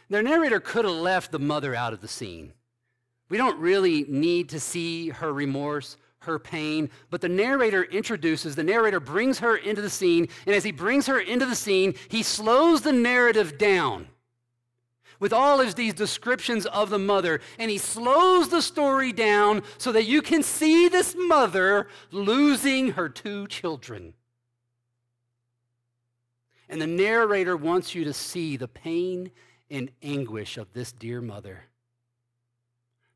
The 0.09 0.21
narrator 0.21 0.59
could 0.59 0.85
have 0.85 0.93
left 0.93 1.31
the 1.31 1.39
mother 1.39 1.73
out 1.73 1.93
of 1.93 2.01
the 2.01 2.07
scene. 2.07 2.53
We 3.29 3.37
don't 3.37 3.57
really 3.59 4.05
need 4.07 4.49
to 4.49 4.59
see 4.59 5.09
her 5.09 5.33
remorse, 5.33 5.97
her 6.23 6.39
pain, 6.39 6.89
but 7.09 7.21
the 7.21 7.29
narrator 7.29 7.83
introduces, 7.83 8.55
the 8.55 8.63
narrator 8.63 8.99
brings 8.99 9.39
her 9.39 9.55
into 9.55 9.81
the 9.81 9.89
scene, 9.89 10.27
and 10.45 10.55
as 10.55 10.63
he 10.63 10.71
brings 10.71 11.05
her 11.07 11.19
into 11.19 11.45
the 11.45 11.55
scene, 11.55 11.95
he 12.09 12.23
slows 12.23 12.81
the 12.81 12.91
narrative 12.91 13.57
down 13.57 14.07
with 15.23 15.31
all 15.31 15.61
of 15.61 15.75
these 15.75 15.93
descriptions 15.93 16.65
of 16.65 16.89
the 16.89 16.99
mother, 16.99 17.39
and 17.57 17.71
he 17.71 17.77
slows 17.77 18.49
the 18.49 18.61
story 18.61 19.13
down 19.13 19.63
so 19.77 19.91
that 19.91 20.03
you 20.03 20.21
can 20.21 20.43
see 20.43 20.89
this 20.89 21.15
mother 21.17 21.87
losing 22.11 22.91
her 22.91 23.07
two 23.07 23.47
children. 23.47 24.13
And 26.67 26.81
the 26.81 26.87
narrator 26.87 27.55
wants 27.55 27.95
you 27.95 28.03
to 28.03 28.13
see 28.13 28.57
the 28.57 28.67
pain 28.67 29.31
and 29.69 29.91
anguish 30.01 30.57
of 30.57 30.73
this 30.73 30.91
dear 30.91 31.21
mother. 31.21 31.65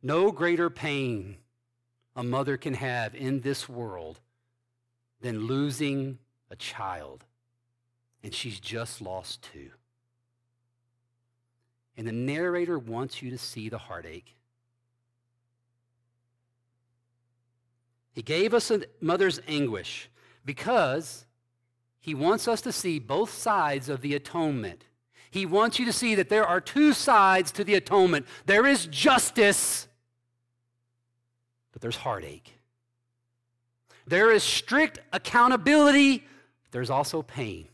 No 0.01 0.31
greater 0.31 0.69
pain 0.69 1.37
a 2.17 2.23
mother 2.23 2.57
can 2.57 2.73
have 2.73 3.13
in 3.13 3.41
this 3.41 3.69
world 3.69 4.19
than 5.21 5.45
losing 5.45 6.17
a 6.49 6.55
child. 6.55 7.23
And 8.23 8.33
she's 8.33 8.59
just 8.59 9.01
lost 9.01 9.47
two. 9.53 9.69
And 11.95 12.07
the 12.07 12.11
narrator 12.11 12.79
wants 12.79 13.21
you 13.21 13.29
to 13.29 13.37
see 13.37 13.69
the 13.69 13.77
heartache. 13.77 14.35
He 18.11 18.23
gave 18.23 18.55
us 18.55 18.71
a 18.71 18.81
mother's 18.99 19.39
anguish 19.47 20.09
because 20.43 21.27
he 21.99 22.15
wants 22.15 22.47
us 22.47 22.61
to 22.61 22.71
see 22.71 22.97
both 22.97 23.31
sides 23.31 23.89
of 23.89 24.01
the 24.01 24.15
atonement. 24.15 24.85
He 25.29 25.45
wants 25.45 25.77
you 25.77 25.85
to 25.85 25.93
see 25.93 26.15
that 26.15 26.29
there 26.29 26.45
are 26.45 26.61
two 26.61 26.93
sides 26.93 27.51
to 27.51 27.63
the 27.63 27.75
atonement. 27.75 28.25
There 28.47 28.65
is 28.65 28.87
justice, 28.87 29.86
but 31.77 31.81
there's 31.83 31.97
heartache. 31.97 32.57
There 34.07 34.31
is 34.31 34.41
strict 34.41 34.97
accountability, 35.13 36.25
there's 36.71 36.89
also 36.89 37.21
pain 37.21 37.67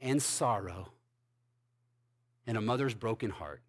and 0.00 0.22
sorrow 0.22 0.92
and 2.46 2.56
a 2.56 2.60
mother's 2.60 2.94
broken 2.94 3.30
heart. 3.30 3.60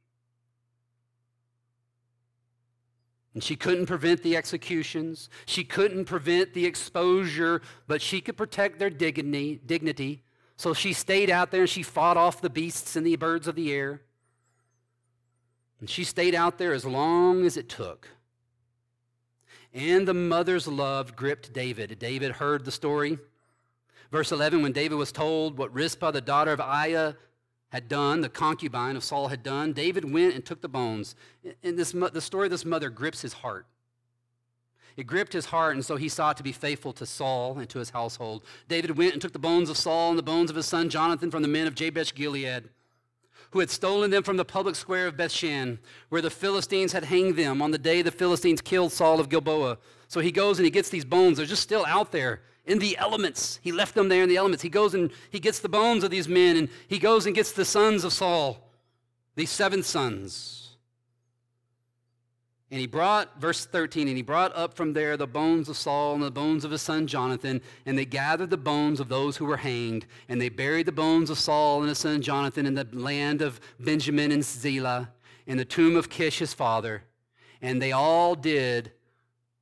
And 3.34 3.44
she 3.44 3.56
couldn't 3.56 3.88
prevent 3.88 4.22
the 4.22 4.38
executions. 4.38 5.32
She 5.48 5.64
couldn't 5.64 6.06
prevent 6.06 6.54
the 6.54 6.68
exposure, 6.68 7.64
but 7.88 8.04
she 8.04 8.22
could 8.22 8.38
protect 8.38 8.78
their 8.78 8.92
dignity. 8.92 9.60
dignity. 9.66 10.22
So 10.58 10.76
she 10.76 10.94
stayed 10.94 11.32
out 11.32 11.50
there 11.50 11.62
and 11.62 11.70
she 11.70 11.82
fought 11.82 12.18
off 12.18 12.40
the 12.40 12.52
beasts 12.52 12.96
and 12.96 13.04
the 13.04 13.16
birds 13.16 13.48
of 13.48 13.56
the 13.56 13.74
air. 13.74 14.02
And 15.80 15.90
she 15.90 16.04
stayed 16.04 16.36
out 16.36 16.60
there 16.60 16.72
as 16.72 16.86
long 16.86 17.48
as 17.48 17.58
it 17.58 17.68
took. 17.68 18.10
And 19.74 20.08
the 20.08 20.14
mother's 20.14 20.68
love 20.68 21.16
gripped 21.16 21.54
David. 21.54 21.98
David 22.00 22.34
heard 22.34 22.66
the 22.66 22.72
story. 22.72 23.20
Verse 24.12 24.32
11, 24.32 24.64
when 24.64 24.72
David 24.72 24.96
was 24.96 25.12
told 25.12 25.58
what 25.58 25.74
Rizpah, 25.74 26.12
the 26.12 26.22
daughter 26.22 26.52
of 26.52 26.60
Aiah, 26.60 27.16
had 27.70 27.88
done, 27.88 28.22
the 28.22 28.30
concubine 28.30 28.96
of 28.96 29.04
Saul 29.04 29.28
had 29.28 29.44
done, 29.44 29.74
David 29.74 30.12
went 30.12 30.34
and 30.34 30.44
took 30.44 30.62
the 30.62 30.68
bones. 30.68 31.16
And 31.64 31.78
this, 31.78 31.92
the 31.92 32.22
story 32.22 32.48
of 32.48 32.52
this 32.52 32.66
mother 32.66 32.90
grips 32.90 33.22
his 33.22 33.34
heart. 33.34 33.68
It 34.98 35.06
gripped 35.06 35.34
his 35.34 35.46
heart, 35.46 35.76
and 35.76 35.86
so 35.86 35.96
he 35.96 36.10
sought 36.10 36.36
to 36.38 36.44
be 36.44 36.52
faithful 36.52 36.92
to 36.94 37.06
Saul 37.06 37.60
and 37.60 37.70
to 37.70 37.80
his 37.80 37.92
household. 37.92 38.44
David 38.68 38.98
went 38.98 39.14
and 39.14 39.22
took 39.22 39.34
the 39.34 39.40
bones 39.40 39.70
of 39.70 39.78
Saul 39.78 40.10
and 40.10 40.18
the 40.18 40.24
bones 40.24 40.50
of 40.50 40.56
his 40.56 40.66
son 40.66 40.90
Jonathan 40.90 41.30
from 41.30 41.44
the 41.44 41.48
men 41.48 41.68
of 41.68 41.76
Jabesh 41.76 42.14
Gilead, 42.14 42.70
who 43.52 43.60
had 43.60 43.70
stolen 43.70 44.12
them 44.12 44.24
from 44.24 44.38
the 44.38 44.46
public 44.46 44.76
square 44.76 45.08
of 45.08 45.18
Bethshan, 45.18 45.80
where 46.10 46.22
the 46.22 46.30
Philistines 46.30 46.92
had 46.92 47.06
hanged 47.06 47.36
them 47.36 47.62
on 47.62 47.72
the 47.72 47.78
day 47.78 48.02
the 48.02 48.12
Philistines 48.12 48.62
killed 48.62 48.92
Saul 48.92 49.20
of 49.20 49.30
Gilboa. 49.30 49.78
So 50.08 50.20
he 50.20 50.32
goes 50.32 50.60
and 50.60 50.66
he 50.66 50.72
gets 50.72 50.90
these 50.90 51.06
bones. 51.06 51.38
They're 51.38 51.46
just 51.46 51.64
still 51.64 51.86
out 51.86 52.12
there 52.12 52.42
in 52.66 52.80
the 52.80 52.98
elements. 52.98 53.60
He 53.64 53.72
left 53.72 53.96
them 53.96 54.10
there 54.10 54.24
in 54.24 54.30
the 54.30 54.38
elements. 54.38 54.62
He 54.62 54.70
goes 54.70 54.94
and 54.94 55.12
he 55.32 55.40
gets 55.40 55.60
the 55.60 55.70
bones 55.70 56.04
of 56.04 56.12
these 56.12 56.28
men, 56.28 56.58
and 56.58 56.70
he 56.88 57.00
goes 57.00 57.26
and 57.26 57.36
gets 57.36 57.52
the 57.52 57.66
sons 57.66 58.04
of 58.04 58.14
Saul, 58.14 58.70
these 59.36 59.50
seven 59.50 59.84
sons. 59.84 60.69
And 62.72 62.80
he 62.80 62.86
brought, 62.86 63.42
verse 63.42 63.66
13, 63.66 64.08
and 64.08 64.16
he 64.16 64.22
brought 64.22 64.56
up 64.56 64.76
from 64.76 64.94
there 64.94 65.18
the 65.18 65.26
bones 65.26 65.70
of 65.70 65.78
Saul 65.78 66.14
and 66.14 66.24
the 66.24 66.30
bones 66.30 66.64
of 66.64 66.70
his 66.70 66.84
son 66.84 67.08
Jonathan, 67.08 67.62
and 67.88 67.98
they 67.98 68.06
gathered 68.06 68.52
the 68.52 68.58
bones 68.58 69.00
of 69.00 69.10
those 69.10 69.38
who 69.38 69.46
were 69.46 69.58
hanged, 69.58 70.06
and 70.28 70.40
they 70.40 70.50
buried 70.50 70.86
the 70.86 70.92
bones 70.92 71.32
of 71.32 71.40
Saul 71.40 71.80
and 71.80 71.90
his 71.90 71.98
son 71.98 72.22
Jonathan 72.22 72.68
in 72.68 72.76
the 72.76 72.88
land 72.94 73.42
of 73.42 73.60
Benjamin 73.80 74.32
and 74.32 74.46
Zelah, 74.46 75.10
in 75.48 75.58
the 75.58 75.66
tomb 75.66 75.96
of 75.96 76.10
Kish 76.10 76.38
his 76.38 76.54
father. 76.54 77.04
And 77.60 77.82
they 77.82 77.92
all 77.92 78.36
did 78.36 78.92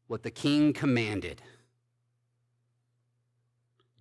what 0.08 0.24
the 0.24 0.32
king 0.32 0.74
commanded. 0.74 1.42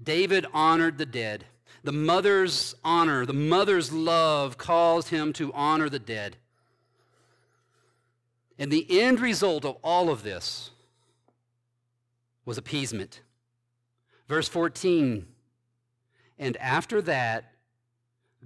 David 0.03 0.47
honored 0.53 0.99
the 0.99 1.07
dead. 1.07 1.45
The 1.85 1.93
mother's 1.93 2.75
honor, 2.83 3.25
the 3.25 3.33
mother's 3.33 3.93
love 3.93 4.59
caused 4.59 5.09
him 5.09 5.33
to 5.35 5.53
honor 5.53 5.89
the 5.89 6.01
dead. 6.01 6.37
And 8.59 8.71
the 8.71 9.01
end 9.01 9.21
result 9.21 9.65
of 9.65 9.77
all 9.83 10.09
of 10.09 10.23
this 10.23 10.71
was 12.45 12.59
appeasement. 12.59 13.21
Verse 14.29 14.49
14 14.49 15.27
And 16.39 16.57
after 16.57 17.03
that, 17.03 17.53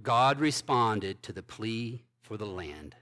God 0.01 0.39
responded 0.39 1.21
to 1.23 1.33
the 1.33 1.43
plea 1.43 2.03
for 2.21 2.37
the 2.37 2.45
land. 2.45 2.95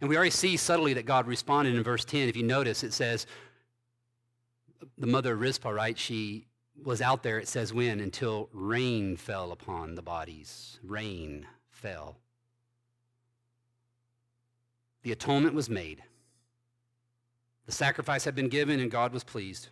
And 0.00 0.10
we 0.10 0.16
already 0.16 0.30
see 0.30 0.56
subtly 0.56 0.94
that 0.94 1.06
God 1.06 1.26
responded 1.26 1.74
in 1.74 1.82
verse 1.82 2.04
10. 2.04 2.28
If 2.28 2.36
you 2.36 2.42
notice, 2.42 2.82
it 2.82 2.92
says, 2.92 3.26
the 4.98 5.06
mother 5.06 5.32
of 5.32 5.40
Rizpah, 5.40 5.70
right? 5.70 5.98
She 5.98 6.46
was 6.82 7.00
out 7.00 7.22
there, 7.22 7.38
it 7.38 7.48
says 7.48 7.72
when, 7.72 8.00
until 8.00 8.50
rain 8.52 9.16
fell 9.16 9.52
upon 9.52 9.94
the 9.94 10.02
bodies. 10.02 10.78
Rain 10.82 11.46
fell. 11.70 12.18
The 15.06 15.12
atonement 15.12 15.54
was 15.54 15.70
made. 15.70 16.02
The 17.66 17.70
sacrifice 17.70 18.24
had 18.24 18.34
been 18.34 18.48
given, 18.48 18.80
and 18.80 18.90
God 18.90 19.12
was 19.12 19.22
pleased. 19.22 19.68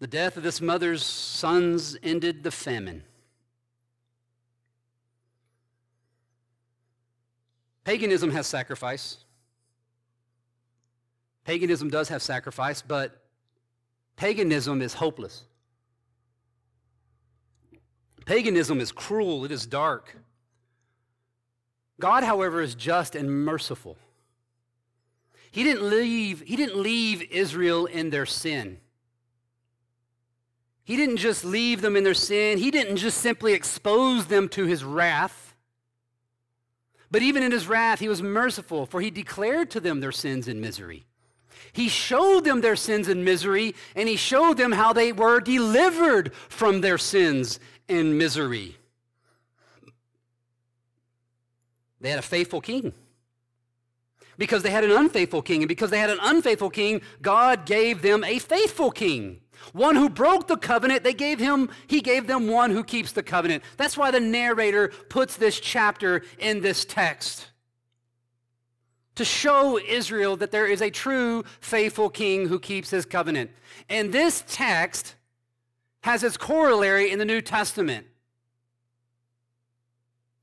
The 0.00 0.08
death 0.08 0.36
of 0.36 0.42
this 0.42 0.60
mother's 0.60 1.04
sons 1.04 1.96
ended 2.02 2.42
the 2.42 2.50
famine. 2.50 3.04
Paganism 7.84 8.32
has 8.32 8.48
sacrifice. 8.48 9.18
Paganism 11.44 11.90
does 11.90 12.08
have 12.08 12.22
sacrifice, 12.22 12.82
but 12.82 13.22
paganism 14.16 14.82
is 14.82 14.94
hopeless. 14.94 15.44
Paganism 18.26 18.80
is 18.80 18.90
cruel, 18.90 19.44
it 19.44 19.52
is 19.52 19.64
dark. 19.64 20.16
God, 22.00 22.24
however, 22.24 22.60
is 22.62 22.74
just 22.74 23.14
and 23.14 23.44
merciful. 23.44 23.96
He 25.50 25.64
didn't 25.64 25.88
leave, 25.88 26.40
he 26.40 26.56
didn't 26.56 26.80
leave 26.80 27.22
Israel 27.30 27.86
in 27.86 28.10
their 28.10 28.26
sin. 28.26 28.78
He 30.88 30.96
didn't 30.96 31.18
just 31.18 31.44
leave 31.44 31.82
them 31.82 31.96
in 31.96 32.04
their 32.04 32.14
sin, 32.14 32.56
He 32.56 32.70
didn't 32.70 32.96
just 32.96 33.18
simply 33.18 33.52
expose 33.52 34.24
them 34.24 34.48
to 34.48 34.64
His 34.64 34.82
wrath. 34.82 35.54
But 37.10 37.20
even 37.20 37.42
in 37.42 37.52
His 37.52 37.68
wrath, 37.68 37.98
He 37.98 38.08
was 38.08 38.22
merciful, 38.22 38.86
for 38.86 39.02
He 39.02 39.10
declared 39.10 39.70
to 39.72 39.80
them 39.80 40.00
their 40.00 40.12
sins 40.12 40.48
and 40.48 40.62
misery. 40.62 41.04
He 41.74 41.90
showed 41.90 42.44
them 42.44 42.62
their 42.62 42.74
sins 42.74 43.06
and 43.06 43.22
misery, 43.22 43.74
and 43.94 44.08
He 44.08 44.16
showed 44.16 44.56
them 44.56 44.72
how 44.72 44.94
they 44.94 45.12
were 45.12 45.40
delivered 45.40 46.32
from 46.48 46.80
their 46.80 46.96
sins 46.96 47.60
and 47.86 48.16
misery. 48.16 48.77
They 52.00 52.10
had 52.10 52.18
a 52.18 52.22
faithful 52.22 52.60
king 52.60 52.92
because 54.38 54.62
they 54.62 54.70
had 54.70 54.84
an 54.84 54.92
unfaithful 54.92 55.42
king. 55.42 55.62
And 55.62 55.68
because 55.68 55.90
they 55.90 55.98
had 55.98 56.10
an 56.10 56.20
unfaithful 56.22 56.70
king, 56.70 57.02
God 57.20 57.66
gave 57.66 58.00
them 58.00 58.24
a 58.24 58.38
faithful 58.38 58.90
king. 58.90 59.40
One 59.72 59.96
who 59.96 60.08
broke 60.08 60.46
the 60.46 60.56
covenant, 60.56 61.02
they 61.02 61.12
gave 61.12 61.40
him, 61.40 61.68
he 61.88 62.00
gave 62.00 62.28
them 62.28 62.46
one 62.46 62.70
who 62.70 62.84
keeps 62.84 63.12
the 63.12 63.24
covenant. 63.24 63.64
That's 63.76 63.98
why 63.98 64.12
the 64.12 64.20
narrator 64.20 64.88
puts 65.08 65.36
this 65.36 65.58
chapter 65.58 66.22
in 66.38 66.60
this 66.60 66.84
text. 66.84 67.48
To 69.16 69.24
show 69.24 69.80
Israel 69.80 70.36
that 70.36 70.52
there 70.52 70.66
is 70.66 70.80
a 70.80 70.90
true 70.90 71.44
faithful 71.60 72.08
king 72.08 72.46
who 72.46 72.60
keeps 72.60 72.90
his 72.90 73.04
covenant. 73.04 73.50
And 73.88 74.12
this 74.12 74.44
text 74.46 75.16
has 76.02 76.22
its 76.22 76.36
corollary 76.36 77.10
in 77.10 77.18
the 77.18 77.24
New 77.24 77.40
Testament. 77.40 78.06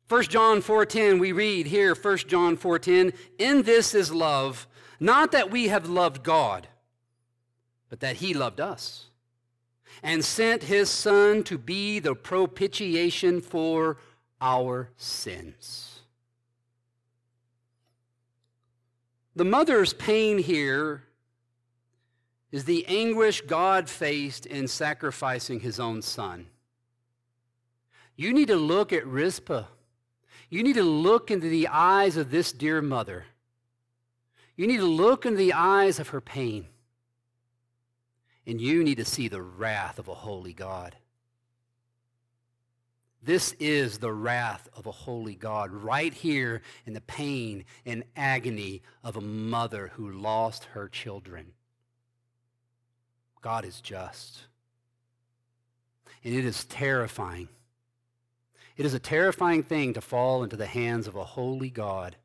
1 0.08 0.24
John 0.24 0.62
4:10 0.62 1.20
we 1.20 1.32
read 1.32 1.68
here 1.68 1.96
1 1.96 2.18
John 2.28 2.58
4:10 2.58 3.14
in 3.40 3.64
this 3.64 3.96
is 3.96 4.12
love 4.12 4.68
not 5.00 5.32
that 5.32 5.52
we 5.52 5.68
have 5.68 5.90
loved 5.90 6.24
God 6.24 6.68
but 7.90 8.00
that 8.02 8.18
he 8.18 8.34
loved 8.34 8.60
us 8.60 9.10
and 10.04 10.24
sent 10.24 10.64
his 10.64 10.90
son 10.90 11.44
to 11.44 11.58
be 11.58 12.00
the 12.00 12.16
propitiation 12.16 13.42
for 13.42 13.98
our 14.42 14.90
sins. 14.98 16.02
The 19.36 19.46
mother's 19.46 19.94
pain 19.94 20.38
here 20.38 21.04
is 22.52 22.66
the 22.66 22.86
anguish 22.88 23.42
God 23.42 23.90
faced 23.90 24.46
in 24.46 24.68
sacrificing 24.68 25.60
his 25.60 25.80
own 25.80 26.02
son. 26.02 26.48
You 28.16 28.34
need 28.34 28.48
to 28.48 28.56
look 28.56 28.94
at 28.94 29.06
Rizpah 29.06 29.66
you 30.56 30.64
need 30.64 30.76
to 30.76 30.84
look 30.84 31.32
into 31.32 31.50
the 31.50 31.68
eyes 31.68 32.16
of 32.16 32.32
this 32.32 32.54
dear 32.54 32.82
mother. 32.82 33.26
You 34.56 34.68
need 34.68 34.78
to 34.78 34.86
look 34.86 35.26
into 35.26 35.38
the 35.38 35.52
eyes 35.52 36.00
of 36.00 36.10
her 36.10 36.22
pain. 36.22 36.68
And 38.48 38.62
you 38.62 38.82
need 38.82 38.96
to 38.96 39.06
see 39.06 39.28
the 39.28 39.42
wrath 39.42 40.00
of 40.00 40.08
a 40.08 40.14
holy 40.14 40.54
God. 40.54 40.96
This 43.22 43.52
is 43.60 43.98
the 43.98 44.14
wrath 44.14 44.70
of 44.74 44.86
a 44.86 44.92
holy 44.92 45.36
God 45.36 45.72
right 45.72 46.14
here 46.14 46.62
in 46.86 46.94
the 46.94 47.02
pain 47.02 47.66
and 47.86 48.06
agony 48.16 48.82
of 49.04 49.18
a 49.18 49.22
mother 49.22 49.92
who 49.96 50.10
lost 50.10 50.66
her 50.74 50.88
children. 50.88 51.48
God 53.42 53.66
is 53.66 53.82
just. 53.82 54.44
And 56.24 56.34
it 56.34 56.46
is 56.46 56.64
terrifying 56.64 57.50
it 58.78 58.86
is 58.86 58.94
a 58.94 59.00
terrifying 59.00 59.64
thing 59.64 59.94
to 59.94 60.02
fall 60.02 60.44
into 60.44 60.58
the 60.58 60.66
hands 60.66 61.08
of 61.08 61.16
a 61.16 61.24
holy 61.24 61.70
God. 61.70 62.16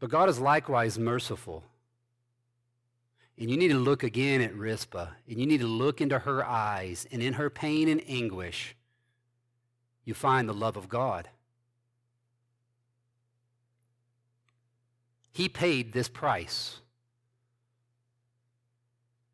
But 0.00 0.10
God 0.10 0.28
is 0.28 0.38
likewise 0.38 0.98
merciful. 0.98 1.64
And 3.38 3.50
you 3.50 3.56
need 3.56 3.68
to 3.68 3.78
look 3.78 4.02
again 4.02 4.40
at 4.40 4.54
Rizpah, 4.54 5.08
and 5.28 5.38
you 5.38 5.46
need 5.46 5.60
to 5.60 5.66
look 5.66 6.00
into 6.00 6.18
her 6.18 6.44
eyes, 6.44 7.06
and 7.12 7.22
in 7.22 7.34
her 7.34 7.48
pain 7.48 7.88
and 7.88 8.02
anguish, 8.08 8.74
you 10.04 10.12
find 10.12 10.48
the 10.48 10.54
love 10.54 10.76
of 10.76 10.88
God. 10.88 11.28
He 15.32 15.48
paid 15.48 15.92
this 15.92 16.08
price. 16.08 16.80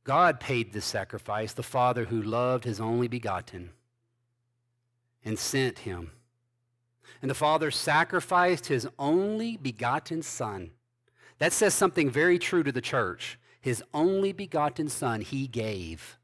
God 0.04 0.38
paid 0.38 0.72
this 0.72 0.84
sacrifice, 0.84 1.54
the 1.54 1.62
Father 1.62 2.04
who 2.04 2.20
loved 2.22 2.64
his 2.64 2.78
only 2.78 3.08
begotten 3.08 3.70
and 5.24 5.38
sent 5.38 5.80
him. 5.80 6.12
And 7.22 7.30
the 7.30 7.34
Father 7.34 7.70
sacrificed 7.70 8.66
his 8.66 8.86
only 8.98 9.56
begotten 9.56 10.22
Son. 10.22 10.72
That 11.38 11.54
says 11.54 11.74
something 11.74 12.10
very 12.10 12.38
true 12.38 12.62
to 12.62 12.72
the 12.72 12.82
church. 12.82 13.38
His 13.60 13.82
only 13.94 14.32
begotten 14.32 14.90
Son 14.90 15.22
he 15.22 15.46
gave. 15.46 16.18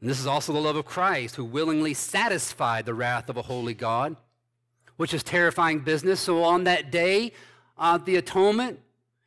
And 0.00 0.08
this 0.08 0.20
is 0.20 0.26
also 0.26 0.52
the 0.52 0.60
love 0.60 0.76
of 0.76 0.84
Christ, 0.84 1.36
who 1.36 1.44
willingly 1.44 1.94
satisfied 1.94 2.84
the 2.84 2.94
wrath 2.94 3.30
of 3.30 3.38
a 3.38 3.42
holy 3.42 3.74
God, 3.74 4.16
which 4.96 5.14
is 5.14 5.22
terrifying 5.22 5.80
business. 5.80 6.20
So 6.20 6.42
on 6.42 6.64
that 6.64 6.90
day 6.90 7.32
of 7.78 8.04
the 8.04 8.16
atonement, 8.16 8.80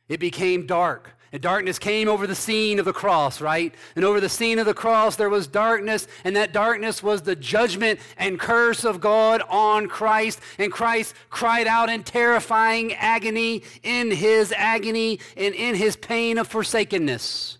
it 0.08 0.20
became 0.20 0.66
dark. 0.66 1.16
And 1.34 1.42
darkness 1.42 1.80
came 1.80 2.08
over 2.08 2.28
the 2.28 2.34
scene 2.36 2.78
of 2.78 2.84
the 2.84 2.92
cross, 2.92 3.40
right? 3.40 3.74
And 3.96 4.04
over 4.04 4.20
the 4.20 4.28
scene 4.28 4.60
of 4.60 4.66
the 4.66 4.72
cross, 4.72 5.16
there 5.16 5.28
was 5.28 5.48
darkness, 5.48 6.06
and 6.22 6.36
that 6.36 6.52
darkness 6.52 7.02
was 7.02 7.22
the 7.22 7.34
judgment 7.34 7.98
and 8.16 8.38
curse 8.38 8.84
of 8.84 9.00
God 9.00 9.42
on 9.48 9.88
Christ. 9.88 10.38
And 10.58 10.70
Christ 10.70 11.12
cried 11.30 11.66
out 11.66 11.90
in 11.90 12.04
terrifying 12.04 12.92
agony, 12.94 13.64
in 13.82 14.12
his 14.12 14.54
agony, 14.56 15.18
and 15.36 15.56
in 15.56 15.74
his 15.74 15.96
pain 15.96 16.38
of 16.38 16.46
forsakenness, 16.46 17.58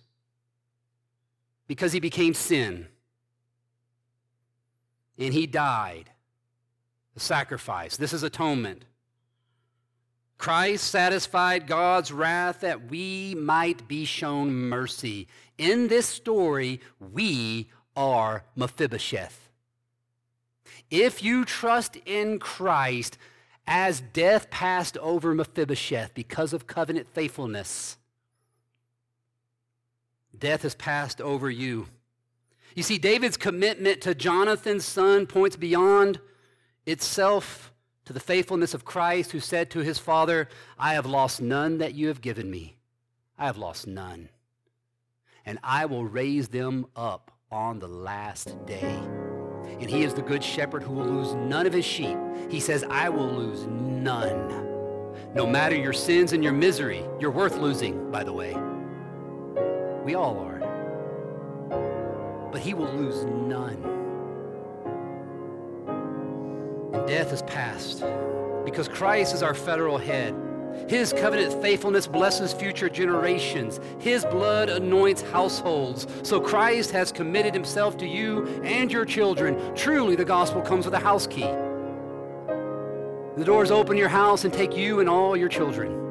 because 1.67 1.91
he 1.91 1.99
became 1.99 2.33
sin. 2.33 2.87
And 5.17 5.33
he 5.33 5.47
died, 5.47 6.11
the 7.13 7.19
sacrifice. 7.19 7.97
This 7.97 8.13
is 8.13 8.23
atonement. 8.23 8.85
Christ 10.37 10.85
satisfied 10.85 11.67
God's 11.67 12.11
wrath 12.11 12.59
that 12.61 12.89
we 12.89 13.35
might 13.35 13.87
be 13.87 14.05
shown 14.05 14.53
mercy. 14.53 15.27
In 15.57 15.87
this 15.87 16.05
story, 16.05 16.81
we 16.99 17.69
are 17.95 18.43
Mephibosheth. 18.55 19.49
If 20.91 21.23
you 21.23 21.45
trust 21.45 21.97
in 22.05 22.39
Christ, 22.39 23.17
as 23.67 24.01
death 24.13 24.49
passed 24.51 24.97
over 24.97 25.33
Mephibosheth 25.33 26.13
because 26.13 26.53
of 26.53 26.67
covenant 26.67 27.07
faithfulness, 27.13 27.97
death 30.37 30.61
has 30.61 30.75
passed 30.75 31.19
over 31.21 31.49
you. 31.49 31.87
You 32.75 32.83
see, 32.83 32.97
David's 32.97 33.37
commitment 33.37 34.01
to 34.01 34.13
Jonathan's 34.13 34.85
son 34.85 35.25
points 35.25 35.55
beyond 35.55 36.19
itself 36.85 37.71
to 38.05 38.13
the 38.13 38.19
faithfulness 38.19 38.73
of 38.73 38.85
Christ, 38.85 39.31
who 39.31 39.39
said 39.39 39.69
to 39.71 39.79
his 39.79 39.97
Father, 39.97 40.47
I 40.77 40.93
have 40.93 41.05
lost 41.05 41.41
none 41.41 41.79
that 41.79 41.95
you 41.95 42.07
have 42.07 42.21
given 42.21 42.49
me. 42.49 42.77
I 43.37 43.45
have 43.45 43.57
lost 43.57 43.87
none. 43.87 44.29
And 45.45 45.59
I 45.63 45.85
will 45.85 46.05
raise 46.05 46.47
them 46.47 46.85
up 46.95 47.31
on 47.51 47.79
the 47.79 47.87
last 47.87 48.65
day. 48.65 48.99
And 49.79 49.89
he 49.89 50.03
is 50.03 50.13
the 50.13 50.21
good 50.21 50.43
shepherd 50.43 50.83
who 50.83 50.93
will 50.93 51.05
lose 51.05 51.33
none 51.33 51.65
of 51.65 51.73
his 51.73 51.85
sheep. 51.85 52.17
He 52.49 52.59
says, 52.59 52.83
I 52.89 53.09
will 53.09 53.27
lose 53.27 53.65
none. 53.67 54.63
No 55.33 55.45
matter 55.45 55.75
your 55.75 55.93
sins 55.93 56.33
and 56.33 56.43
your 56.43 56.53
misery, 56.53 57.03
you're 57.19 57.31
worth 57.31 57.57
losing, 57.57 58.09
by 58.11 58.23
the 58.23 58.33
way. 58.33 58.55
We 60.03 60.15
all 60.15 60.37
are. 60.39 60.59
But 62.51 62.61
he 62.61 62.73
will 62.73 62.91
lose 62.93 63.25
none. 63.25 63.94
Death 67.07 67.31
is 67.33 67.41
past 67.43 68.03
because 68.65 68.87
Christ 68.87 69.33
is 69.33 69.43
our 69.43 69.53
federal 69.53 69.97
head. 69.97 70.35
His 70.87 71.13
covenant 71.13 71.61
faithfulness 71.61 72.05
blesses 72.05 72.53
future 72.53 72.89
generations. 72.89 73.79
His 73.99 74.25
blood 74.25 74.69
anoints 74.69 75.21
households. 75.21 76.05
So 76.23 76.39
Christ 76.39 76.91
has 76.91 77.11
committed 77.11 77.53
himself 77.53 77.97
to 77.97 78.05
you 78.05 78.45
and 78.63 78.91
your 78.91 79.05
children. 79.05 79.75
Truly, 79.75 80.15
the 80.15 80.25
gospel 80.25 80.61
comes 80.61 80.85
with 80.85 80.93
a 80.93 80.99
house 80.99 81.25
key. 81.27 81.49
The 83.37 83.43
doors 83.43 83.71
open 83.71 83.97
your 83.97 84.09
house 84.09 84.45
and 84.45 84.53
take 84.53 84.77
you 84.77 84.99
and 84.99 85.09
all 85.09 85.35
your 85.35 85.49
children. 85.49 86.04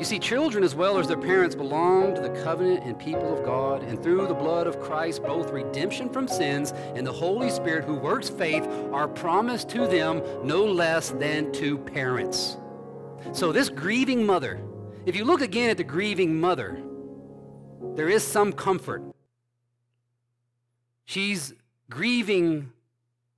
You 0.00 0.06
see, 0.06 0.18
children 0.18 0.64
as 0.64 0.74
well 0.74 0.96
as 0.96 1.08
their 1.08 1.18
parents 1.18 1.54
belong 1.54 2.14
to 2.14 2.22
the 2.22 2.30
covenant 2.42 2.84
and 2.84 2.98
people 2.98 3.36
of 3.36 3.44
God, 3.44 3.82
and 3.82 4.02
through 4.02 4.26
the 4.28 4.34
blood 4.34 4.66
of 4.66 4.80
Christ, 4.80 5.22
both 5.22 5.50
redemption 5.50 6.08
from 6.08 6.26
sins 6.26 6.72
and 6.94 7.06
the 7.06 7.12
Holy 7.12 7.50
Spirit 7.50 7.84
who 7.84 7.96
works 7.96 8.30
faith 8.30 8.66
are 8.94 9.06
promised 9.06 9.68
to 9.68 9.86
them 9.86 10.22
no 10.42 10.64
less 10.64 11.10
than 11.10 11.52
to 11.52 11.76
parents. 11.76 12.56
So, 13.32 13.52
this 13.52 13.68
grieving 13.68 14.24
mother, 14.24 14.62
if 15.04 15.16
you 15.16 15.26
look 15.26 15.42
again 15.42 15.68
at 15.68 15.76
the 15.76 15.84
grieving 15.84 16.40
mother, 16.40 16.82
there 17.94 18.08
is 18.08 18.26
some 18.26 18.54
comfort. 18.54 19.02
She's 21.04 21.52
grieving 21.90 22.72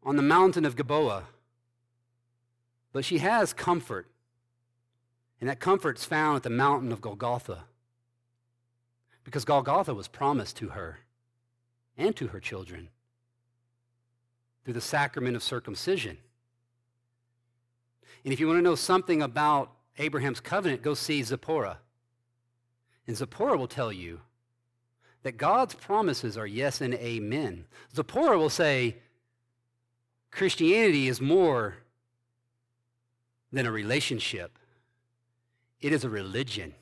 on 0.05 0.15
the 0.15 0.23
mountain 0.23 0.65
of 0.65 0.77
Gilboa, 0.77 1.25
but 2.93 3.05
she 3.05 3.19
has 3.19 3.53
comfort 3.53 4.07
And 5.43 5.49
that 5.49 5.59
comfort's 5.59 6.05
found 6.05 6.37
at 6.37 6.45
the 6.45 6.51
mountain 6.51 6.93
of 6.93 7.01
Golgotha. 7.01 7.65
Because 9.25 9.45
Golgotha 9.45 9.93
was 9.93 10.07
promised 10.07 10.57
to 10.59 10.69
her 10.69 11.01
and 11.99 12.15
to 12.15 12.29
her 12.29 12.39
children 12.39 12.91
through 14.65 14.75
the 14.75 14.81
sacrament 14.81 15.35
of 15.35 15.43
circumcision. 15.43 16.19
And 18.25 18.33
if 18.33 18.39
you 18.39 18.47
want 18.47 18.59
to 18.59 18.63
know 18.63 18.77
something 18.77 19.21
about 19.21 19.73
Abraham's 19.99 20.39
covenant, 20.39 20.81
go 20.81 20.95
see 20.95 21.25
Zipporah. 21.25 21.79
And 23.09 23.17
Zipporah 23.17 23.57
will 23.57 23.67
tell 23.67 23.93
you 23.93 24.21
that 25.25 25.39
God's 25.39 25.75
promises 25.75 26.39
are 26.39 26.47
yes 26.47 26.81
and 26.81 26.95
amen. 26.95 27.65
Zipporah 27.97 28.39
will 28.39 28.49
say 28.49 28.99
Christianity 30.31 31.09
is 31.09 31.21
more 31.21 31.79
than 33.51 33.67
a 33.67 33.73
relationship, 33.73 34.57
it 35.83 35.93
is 35.93 36.05
a 36.05 36.09
religion. 36.09 36.75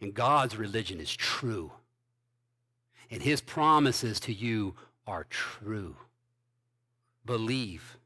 And 0.00 0.12
God's 0.12 0.56
religion 0.56 0.98
is 0.98 1.14
true. 1.14 1.70
And 3.10 3.22
his 3.22 3.40
promises 3.40 4.18
to 4.20 4.32
you 4.32 4.74
are 5.06 5.26
true. 5.30 5.94
Believe. 7.24 7.98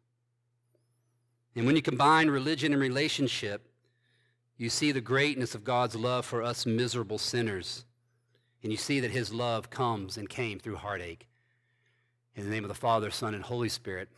And 1.54 1.64
when 1.64 1.76
you 1.76 1.82
combine 1.82 2.28
religion 2.28 2.72
and 2.72 2.82
relationship, 2.82 3.62
you 4.58 4.68
see 4.68 4.92
the 4.92 5.00
greatness 5.00 5.54
of 5.54 5.64
God's 5.64 5.94
love 5.94 6.26
for 6.26 6.42
us 6.42 6.66
miserable 6.66 7.18
sinners. 7.18 7.84
And 8.62 8.72
you 8.72 8.76
see 8.76 9.00
that 9.00 9.10
his 9.10 9.32
love 9.32 9.70
comes 9.70 10.18
and 10.18 10.28
came 10.28 10.58
through 10.58 10.76
heartache. 10.76 11.28
In 12.34 12.44
the 12.44 12.50
name 12.50 12.64
of 12.64 12.68
the 12.68 12.74
Father, 12.74 13.10
Son, 13.10 13.34
and 13.34 13.44
Holy 13.44 13.68
Spirit, 13.68 14.08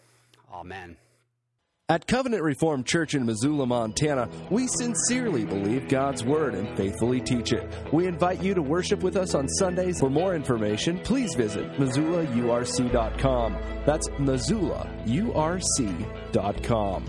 amen. 0.53 0.97
At 1.91 2.07
Covenant 2.07 2.43
Reformed 2.43 2.85
Church 2.85 3.15
in 3.15 3.25
Missoula, 3.25 3.65
Montana, 3.65 4.29
we 4.51 4.67
sincerely 4.67 5.47
believe 5.47 5.89
God's 5.89 6.23
Word 6.23 6.55
and 6.55 6.77
faithfully 6.77 7.19
teach 7.19 7.55
it. 7.55 7.67
We 7.95 8.07
invite 8.07 8.43
you 8.43 8.53
to 8.53 8.61
worship 8.61 9.03
with 9.03 9.17
us 9.17 9.35
on 9.35 9.49
Sundays. 9.49 9.99
For 9.99 10.11
more 10.11 10.35
information, 10.35 10.99
please 10.99 11.35
visit 11.35 11.65
MissoulaURC.com. 11.79 13.57
That's 13.87 14.07
MissoulaURC.com. 14.11 17.05